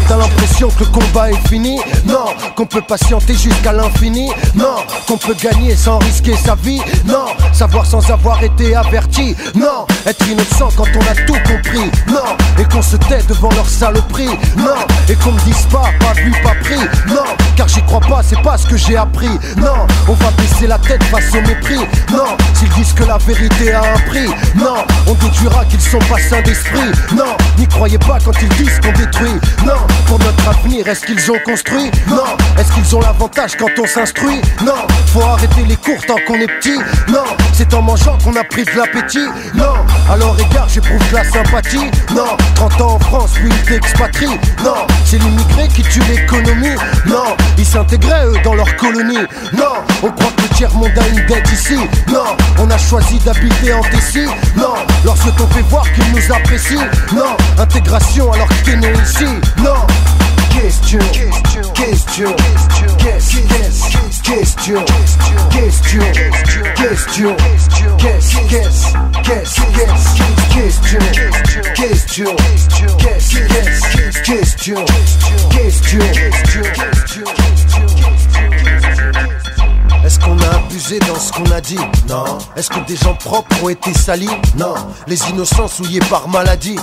[0.09, 1.81] T'as l'impression que le combat est fini?
[2.05, 4.31] Non, qu'on peut patienter jusqu'à l'infini?
[4.55, 4.77] Non,
[5.09, 6.83] qu'on peut gagner sans risquer sa vie?
[7.07, 7.25] Non,
[7.55, 9.35] savoir sans avoir été averti?
[9.55, 11.91] Non, être innocent quand on a tout compris?
[12.09, 14.29] Non, et qu'on se tait devant leur saloperie?
[14.59, 14.77] Non,
[15.09, 16.81] et qu'on me dise pas, pas vu, pas pris?
[17.09, 17.25] Non,
[17.57, 19.31] car j'y crois pas, c'est pas ce que j'ai appris?
[19.57, 21.81] Non, on va baisser la tête face au mépris?
[22.11, 24.29] Non, s'ils disent que la vérité a un prix?
[24.57, 26.93] Non, on déduira qu'ils sont pas sains d'esprit?
[27.17, 29.22] Non, n'y croyez pas quand ils disent qu'on détruit
[29.65, 29.75] Non,
[30.07, 31.91] pour notre avenir, est-ce qu'ils ont construit?
[32.09, 32.25] Non,
[32.59, 34.41] est-ce qu'ils ont l'avantage quand on s'instruit?
[34.65, 34.75] Non,
[35.13, 36.77] faut arrêter les cours tant qu'on est petit.
[37.09, 39.29] Non, c'est en mangeant qu'on a pris de l'appétit.
[39.55, 39.75] Non,
[40.11, 41.91] alors égard, j'éprouve de la sympathie.
[42.15, 44.41] Non, 30 ans en France, puis ils t'expatrient.
[44.65, 46.75] Non, c'est l'immigré qui tue l'économie.
[47.07, 49.27] Non, ils s'intégraient eux dans leur colonie.
[49.53, 51.77] Non, on croit que le tiers-monde a une dette ici.
[52.09, 52.25] Non,
[52.59, 54.27] on a choisi d'habiter en Tessie.
[54.57, 59.87] Non, lorsque-t-on fait voir qu'ils nous apprécient Non, intégration alors que t'es né ici Non,
[60.51, 62.35] question, question, question,
[62.99, 63.45] question,
[64.17, 64.87] question, question,
[66.75, 67.37] question, question,
[74.23, 74.85] question,
[75.51, 76.07] question, question,
[77.21, 77.62] Est-ce
[80.23, 82.25] qu'on a abusé dans ce qu'on a dit Non.
[82.57, 84.75] Est-ce que des gens propres ont été salis Non.
[85.07, 86.79] Les innocents souillés par maladie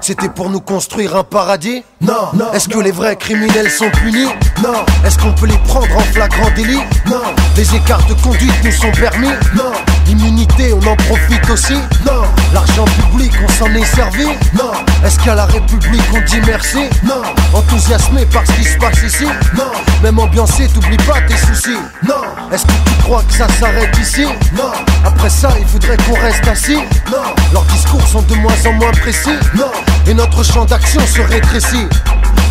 [0.00, 2.30] C'était pour nous construire un paradis Non.
[2.52, 4.28] Est-ce que les vrais criminels sont punis
[4.62, 4.84] Non.
[5.04, 7.20] Est-ce qu'on peut les prendre en flagrant délit Non.
[7.56, 9.72] Les écarts de conduite nous sont permis Non.
[10.10, 12.22] L'immunité, on en profite aussi Non.
[12.52, 14.26] L'argent public, on s'en est servi
[14.58, 14.72] Non.
[15.04, 16.78] Est-ce qu'à la République, on dit merci?
[17.04, 17.22] Non.
[17.54, 19.24] Enthousiasmé par ce qui se passe ici?
[19.56, 19.70] Non.
[20.02, 22.22] Même ambiancé, t'oublies pas tes soucis Non.
[22.52, 24.24] Est-ce que tu crois que ça s'arrête ici?
[24.56, 24.72] Non.
[25.04, 26.78] Après ça, il faudrait qu'on reste assis
[27.12, 27.32] Non.
[27.52, 29.70] Leurs discours sont de moins en moins précis Non.
[30.08, 31.86] Et notre champ d'action se rétrécit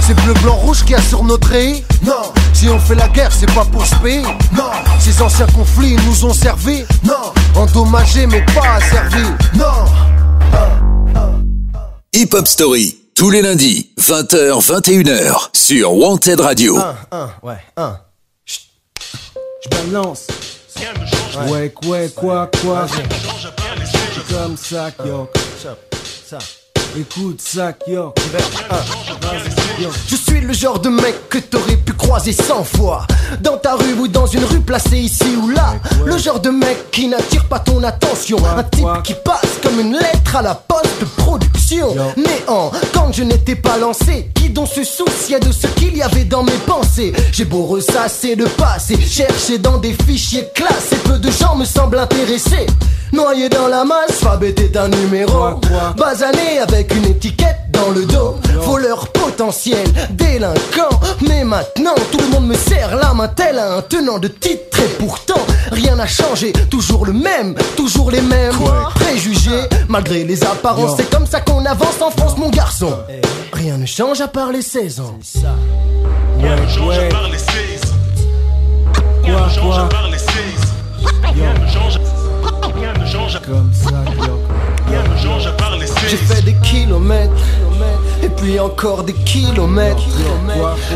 [0.10, 3.08] c'est bleu, blanc, rouge qu'il y a sur notre pays Non, si on fait la
[3.10, 4.24] guerre, c'est pas pour ce pays
[4.58, 4.64] Non,
[5.00, 9.66] ces anciens conflits nous ont servi Non, endommagés mais pas asservis Non
[12.14, 16.78] Hip Hop Story, tous les lundis, 20h, 21h, sur Wanted Radio.
[16.78, 17.98] Un, un, ouais, un.
[18.46, 20.26] Je balance.
[21.50, 22.88] Ouais, quoi, quoi, quoi.
[24.30, 25.30] Comme ça, yo.
[26.98, 28.14] Écoute ça, yo.
[30.08, 33.08] Je suis le genre de mec que t'aurais pu croiser 100 fois.
[33.42, 35.76] Dans ta rue ou dans une rue placée ici ou là.
[36.06, 38.38] Le genre de mec qui n'attire pas ton attention.
[38.58, 41.96] Un type qui passe comme une lettre à la poste production.
[42.18, 46.26] Néant, quand je n'étais pas lancé Qui donc se souciait de ce qu'il y avait
[46.26, 47.14] dans mes pensées?
[47.32, 50.98] J'ai beau ressasser le passé Chercher dans des fichiers classés.
[51.06, 52.66] Peu de gens me semblent intéressés.
[53.12, 55.60] Noyé dans la masse, Fab était un numéro
[55.98, 58.36] Basané avec une étiquette dans le dos.
[58.62, 61.00] Voleur potentiel, délinquant.
[61.28, 64.80] Mais maintenant tout le monde me serre la main tel un tenant de titre.
[64.80, 66.54] Et pourtant rien n'a changé.
[66.70, 68.56] Toujours le même, toujours les mêmes.
[68.96, 70.98] Préjugés, malgré les apparences.
[70.98, 72.94] C'est comme ça qu'on avance en France mon garçon.
[73.54, 75.18] Rien ne change à part les 16 ans
[76.42, 76.50] Ouais,
[76.88, 77.10] ouais.
[79.26, 79.90] Quoi, quoi.
[79.92, 80.09] Comme
[88.60, 90.04] puis encore des kilomètres.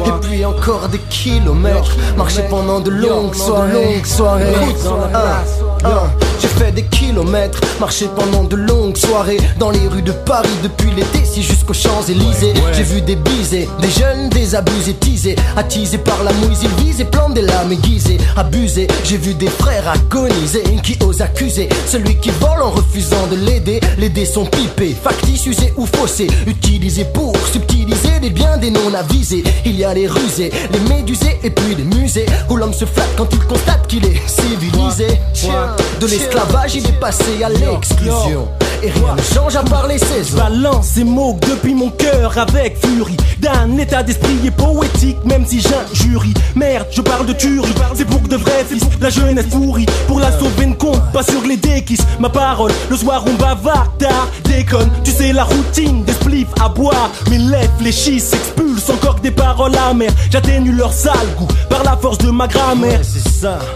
[0.06, 1.96] Et puis encore des kilomètres.
[2.18, 3.74] Marcher pendant de longues soirées.
[3.74, 4.56] Longues soirées.
[5.14, 6.23] Un, un.
[6.40, 9.40] J'ai fait des kilomètres Marcher pendant de longues soirées.
[9.60, 12.54] Dans les rues de Paris depuis l'été Si jusqu'aux Champs-Élysées.
[12.74, 15.36] J'ai vu des bisés Des jeunes désabusés teasés.
[15.56, 18.18] Attisés par la mouise Ils visent et plantent des lames aiguisées.
[18.36, 23.36] Abusés J'ai vu des frères agoniser Qui osent accuser Celui qui vole en refusant de
[23.36, 23.80] l'aider.
[23.98, 26.28] Les dés sont pipés Factices, usés ou faussés.
[26.48, 31.50] Utilisés pour subtiliser les biens des non-avisés Il y a les rusés, les médusés Et
[31.50, 32.26] puis les musées.
[32.50, 35.08] Où l'homme se flatte quand il constate qu'il est civilisé.
[36.00, 38.48] De l'esclavage il est passé à l'exclusion
[38.84, 40.38] Et rien ne change à part les saisons.
[40.38, 43.16] Balance ces mots depuis mon cœur avec furie.
[43.40, 46.34] D'un état d'esprit et poétique même si j'injurie.
[46.56, 47.74] Merde je parle de tuerie.
[47.96, 49.86] C'est pour de vrais fils La jeunesse pourrie.
[50.08, 53.90] Pour la sauver ne compte pas sur les déquisses Ma parole le soir on bavarde.
[54.00, 54.90] Tard Déconne.
[55.06, 57.10] Tu sais la routine des spliffs à boire.
[57.30, 60.12] Mes lèvres fléchissent expulsent encore des paroles amères.
[60.30, 63.00] J'atténue leur sale goût par la force de ma grammaire.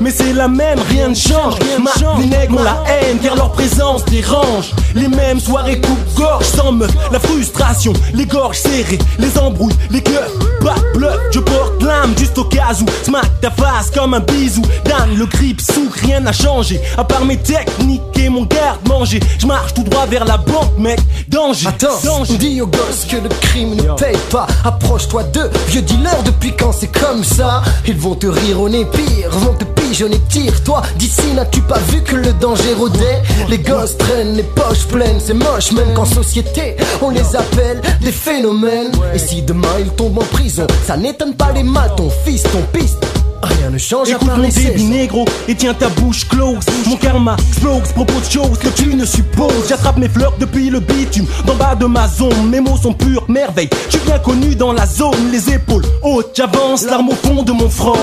[0.01, 1.55] Mais c'est la même, rien ne change.
[1.61, 2.19] Rien Ma- change.
[2.21, 4.73] Les nègres ont la haine car leur présence dérange.
[4.97, 6.91] Les mêmes soirées coupe-gorge sans meuf.
[7.11, 10.31] La frustration, les gorges serrées, les embrouilles, les cœurs.
[10.61, 12.85] Pas bluff, je porte l'âme juste au cas où.
[13.03, 14.63] Smack ta face comme un bisou.
[14.85, 16.81] Dan le grip sous, rien n'a changé.
[16.97, 19.19] À part mes techniques et mon garde-manger.
[19.37, 20.99] Je marche tout droit vers la banque, mec.
[21.27, 21.67] Danger.
[21.67, 22.37] Attends, danger.
[22.37, 24.47] dis aux gosses que le crime ne paye pas.
[24.65, 27.61] Approche-toi d'eux, vieux dealer, depuis quand c'est comme ça?
[27.85, 30.81] Ils vont te rire au nez pire, vont te pigeonner, tire-toi.
[30.95, 34.76] D'ici, n'as-tu pas vu que le danger rôdait Les gosses traînent les poches
[35.19, 38.91] c'est moche, même qu'en société, on les appelle des phénomènes.
[39.13, 43.03] Et si demain ils tombent en prison, ça n'étonne pas les matons, fils, ton piste.
[43.43, 44.83] Rien ne change à Écoute part mon débit 16.
[44.89, 46.65] négro et tiens ta bouche close.
[46.87, 49.67] Mon karma explose, propose choses que tu ne supposes.
[49.69, 53.23] J'attrape mes fleurs depuis le bitume D'en bas de ma zone, mes mots sont pure
[53.27, 57.43] merveille Je suis bien connu dans la zone, les épaules hautes J'avance, l'arme au fond
[57.43, 57.97] de mon front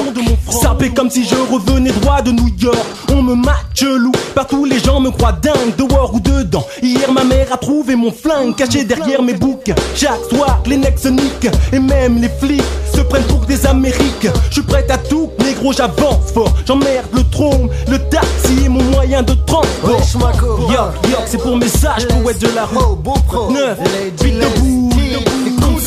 [0.51, 2.79] Sapé comme si je revenais droit de New York.
[3.11, 5.75] On me match loup, partout les gens me croient dingue.
[5.77, 9.73] Dehors ou dedans, hier ma mère a trouvé mon flingue Caché derrière mes boucs.
[9.95, 11.51] Chaque soir les necks se niquent.
[11.73, 12.63] Et même les flics
[12.95, 14.29] se prennent pour des Amériques.
[14.49, 16.53] Je suis prêt à tout, négro j'avance fort.
[16.67, 20.01] J'emmerde le trône, le taxi est mon moyen de transport.
[20.71, 22.77] Yo, yo, c'est pour message poète de la rue.
[23.53, 23.79] Neuf,
[24.21, 25.81] vite debout, debout,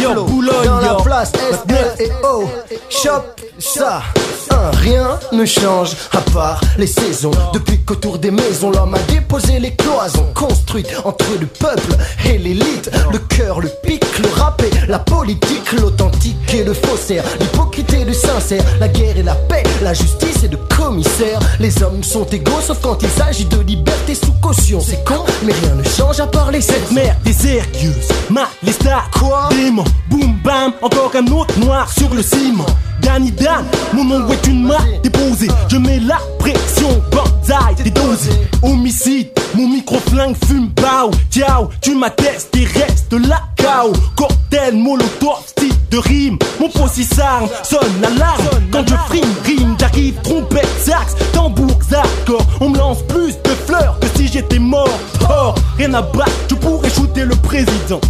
[0.00, 2.48] Yo, Boulogne, dans la place SDL et O.
[2.88, 4.02] Chop ça
[4.50, 7.30] Un, rien ne change à part les saisons.
[7.52, 11.92] Depuis qu'autour des maisons l'homme a déposé les cloisons Construites entre le peuple
[12.24, 12.90] et l'élite.
[13.12, 17.22] Le cœur, le pic, le rap et la politique L'authentique et le faussaire.
[17.38, 21.38] L'hypocrite et le sincère La guerre et la paix, la justice et le commissaire.
[21.60, 24.80] Les hommes sont égaux sauf quand il s'agit de liberté sous caution.
[24.80, 29.08] C'est con mais rien ne change à part les Cette merde désérieuse, ma les stars
[29.18, 29.48] Quoi?
[29.50, 32.66] Démon, boum bam, encore un autre noir sur le ciment.
[33.02, 35.48] Danny Dan, mon nom est une marque déposée.
[35.68, 38.30] Je mets la pression, banzai, dédosé
[38.62, 45.72] Homicide, mon micro-flingue fume bao Ciao, tu m'attestes et reste là KO Cocktail, molotov, style
[45.90, 46.38] de rime.
[46.60, 48.44] Mon possi s'arme, sonne l'alarme.
[48.70, 53.98] Quand je frime, rime, j'arrive, trompette, sax Tambour, accord, on me lance plus de fleurs
[54.00, 54.98] Que si j'étais mort,
[55.30, 58.00] oh, rien à battre, je pourrais shooter le président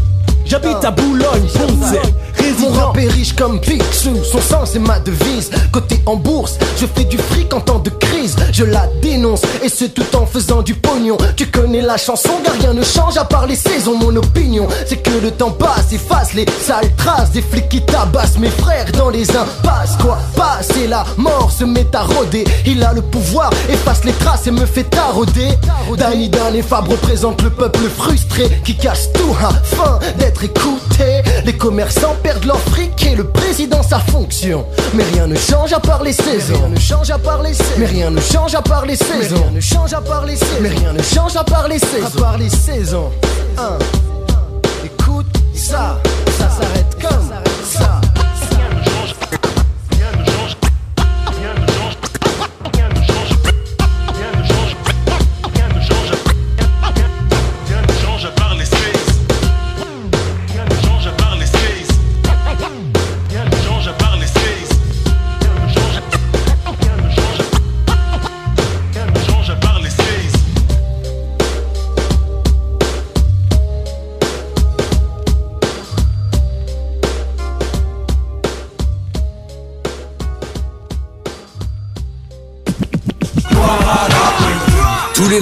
[0.50, 1.86] J'habite à Boulogne, Mon
[2.34, 5.48] résident est riche comme Picsou, son sang c'est ma devise.
[5.72, 8.34] Côté en bourse, je fais du fric en temps de crise.
[8.52, 11.16] Je la dénonce et ce tout en faisant du pognon.
[11.36, 13.96] Tu connais la chanson, car rien ne change à part les saisons.
[13.96, 18.38] Mon opinion, c'est que le temps passe, efface les sales traces des flics qui tabassent
[18.38, 19.96] mes frères dans les impasses.
[20.02, 20.88] Quoi, passer?
[20.88, 22.42] La mort se met à rôder.
[22.66, 25.50] Il a le pouvoir, efface les traces et me fait tarauder.
[25.96, 31.22] Danny Dan et Fab représentent le peuple frustré qui cache tout afin d'être écouté.
[31.44, 34.66] Les commerçants perdent leur fric et le président sa fonction.
[34.94, 36.54] Mais rien ne change à part les saisons.
[36.54, 37.76] Rien ne change à part les saisons.
[37.78, 39.36] Mais rien ne change à part les saisons.
[39.36, 40.60] Rien ne change à part les saisons.
[40.60, 42.06] Mais rien ne change à part les saisons.
[42.06, 43.10] À part les saisons.
[43.58, 43.78] Hein.
[44.84, 46.00] Écoute ça,
[46.38, 47.30] ça s'arrête comme
[47.64, 48.00] ça.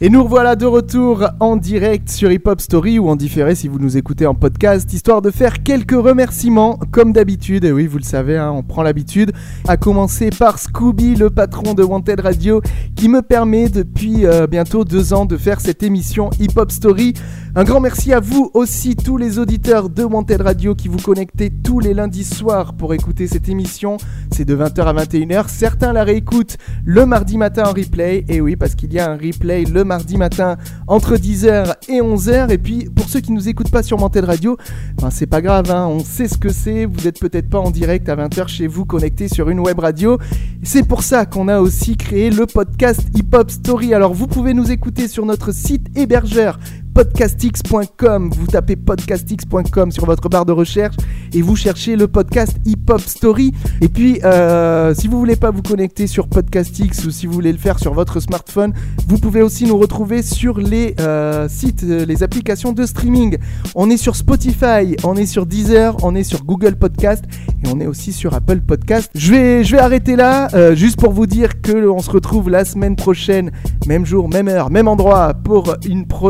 [0.00, 3.68] Et nous revoilà de retour en direct sur Hip Hop Story ou en différé si
[3.68, 7.64] vous nous écoutez en podcast, histoire de faire quelques remerciements comme d'habitude.
[7.64, 9.30] Et oui, vous le savez, hein, on prend l'habitude.
[9.68, 12.60] À commencer par Scooby, le patron de Wanted Radio,
[12.96, 17.14] qui me permet depuis euh, bientôt deux ans de faire cette émission Hip Hop Story.
[17.54, 21.50] Un grand merci à vous aussi, tous les auditeurs de Wanted Radio qui vous connectez
[21.50, 23.96] tous les lundis soirs pour écouter cette émission.
[24.32, 25.44] C'est de 20h à 21h.
[25.46, 28.24] Certains la réécoutent le mardi matin en replay.
[28.28, 30.56] Et oui, parce qu'il y a un replay le mardi matin
[30.86, 32.50] entre 10h et 11h.
[32.50, 34.56] Et puis, pour ceux qui nous écoutent pas sur Wanted Radio,
[35.00, 36.84] ben, c'est pas grave, hein, on sait ce que c'est.
[36.84, 40.18] Vous êtes peut-être pas en direct à 20h chez vous connecté sur une web radio.
[40.62, 43.94] C'est pour ça qu'on a aussi créé le podcast Hip Hop Story.
[43.94, 46.58] Alors, vous pouvez nous écouter sur notre site hébergeur
[46.94, 48.30] podcastx.com.
[48.30, 50.94] Vous tapez podcastx.com sur votre barre de recherche
[51.34, 53.52] et vous cherchez le podcast Hip Hop Story.
[53.80, 57.50] Et puis, euh, si vous voulez pas vous connecter sur Podcastx ou si vous voulez
[57.50, 58.72] le faire sur votre smartphone,
[59.08, 63.38] vous pouvez aussi nous retrouver sur les euh, sites, euh, les applications de streaming.
[63.74, 67.24] On est sur Spotify, on est sur Deezer, on est sur Google Podcast
[67.64, 69.10] et on est aussi sur Apple Podcast.
[69.16, 73.50] Je vais, arrêter là, juste pour vous dire que on se retrouve la semaine prochaine,
[73.88, 75.74] même jour, même heure, même endroit pour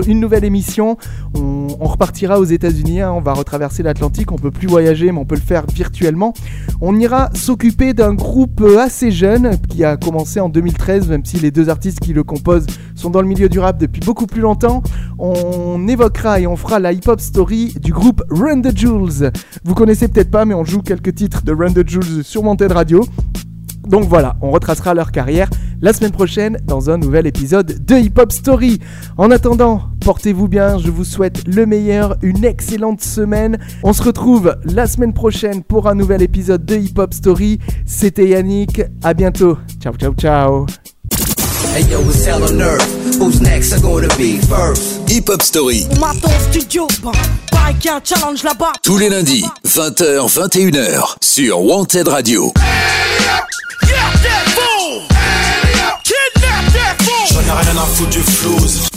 [0.07, 0.54] une nouvelle émission.
[0.79, 0.97] On,
[1.81, 5.25] on repartira aux États-Unis, hein, on va retraverser l'Atlantique, on peut plus voyager, mais on
[5.25, 6.33] peut le faire virtuellement.
[6.81, 11.39] On ira s'occuper d'un groupe euh, assez jeune qui a commencé en 2013, même si
[11.39, 14.41] les deux artistes qui le composent sont dans le milieu du rap depuis beaucoup plus
[14.41, 14.83] longtemps.
[15.19, 19.33] On évoquera et on fera la hip-hop story du groupe Run the Jewels.
[19.65, 22.73] Vous connaissez peut-être pas, mais on joue quelques titres de Run the Jewels sur Wanted
[22.73, 23.05] Radio.
[23.87, 25.51] Donc voilà, on retracera leur carrière
[25.83, 28.81] la semaine prochaine dans un nouvel épisode de Hip Hop Story.
[29.19, 33.59] En attendant, portez-vous bien, je vous souhaite le meilleur, une excellente semaine.
[33.83, 37.59] On se retrouve la semaine prochaine pour un nouvel épisode de Hip Hop Story.
[37.87, 39.57] C'était Yannick, à bientôt.
[39.83, 40.67] Ciao ciao ciao.
[41.75, 43.19] Hey yo, it's hell on earth.
[43.19, 43.73] Who's next?
[43.73, 45.09] Are gonna be first?
[45.11, 45.87] Hip Hop Story,
[46.51, 46.87] studio,
[47.87, 48.73] un challenge là-bas.
[48.83, 52.53] tous les lundis, 20h, 21h, sur Wanted Radio.
[57.31, 58.89] J'en ai rien à foutre du flouze.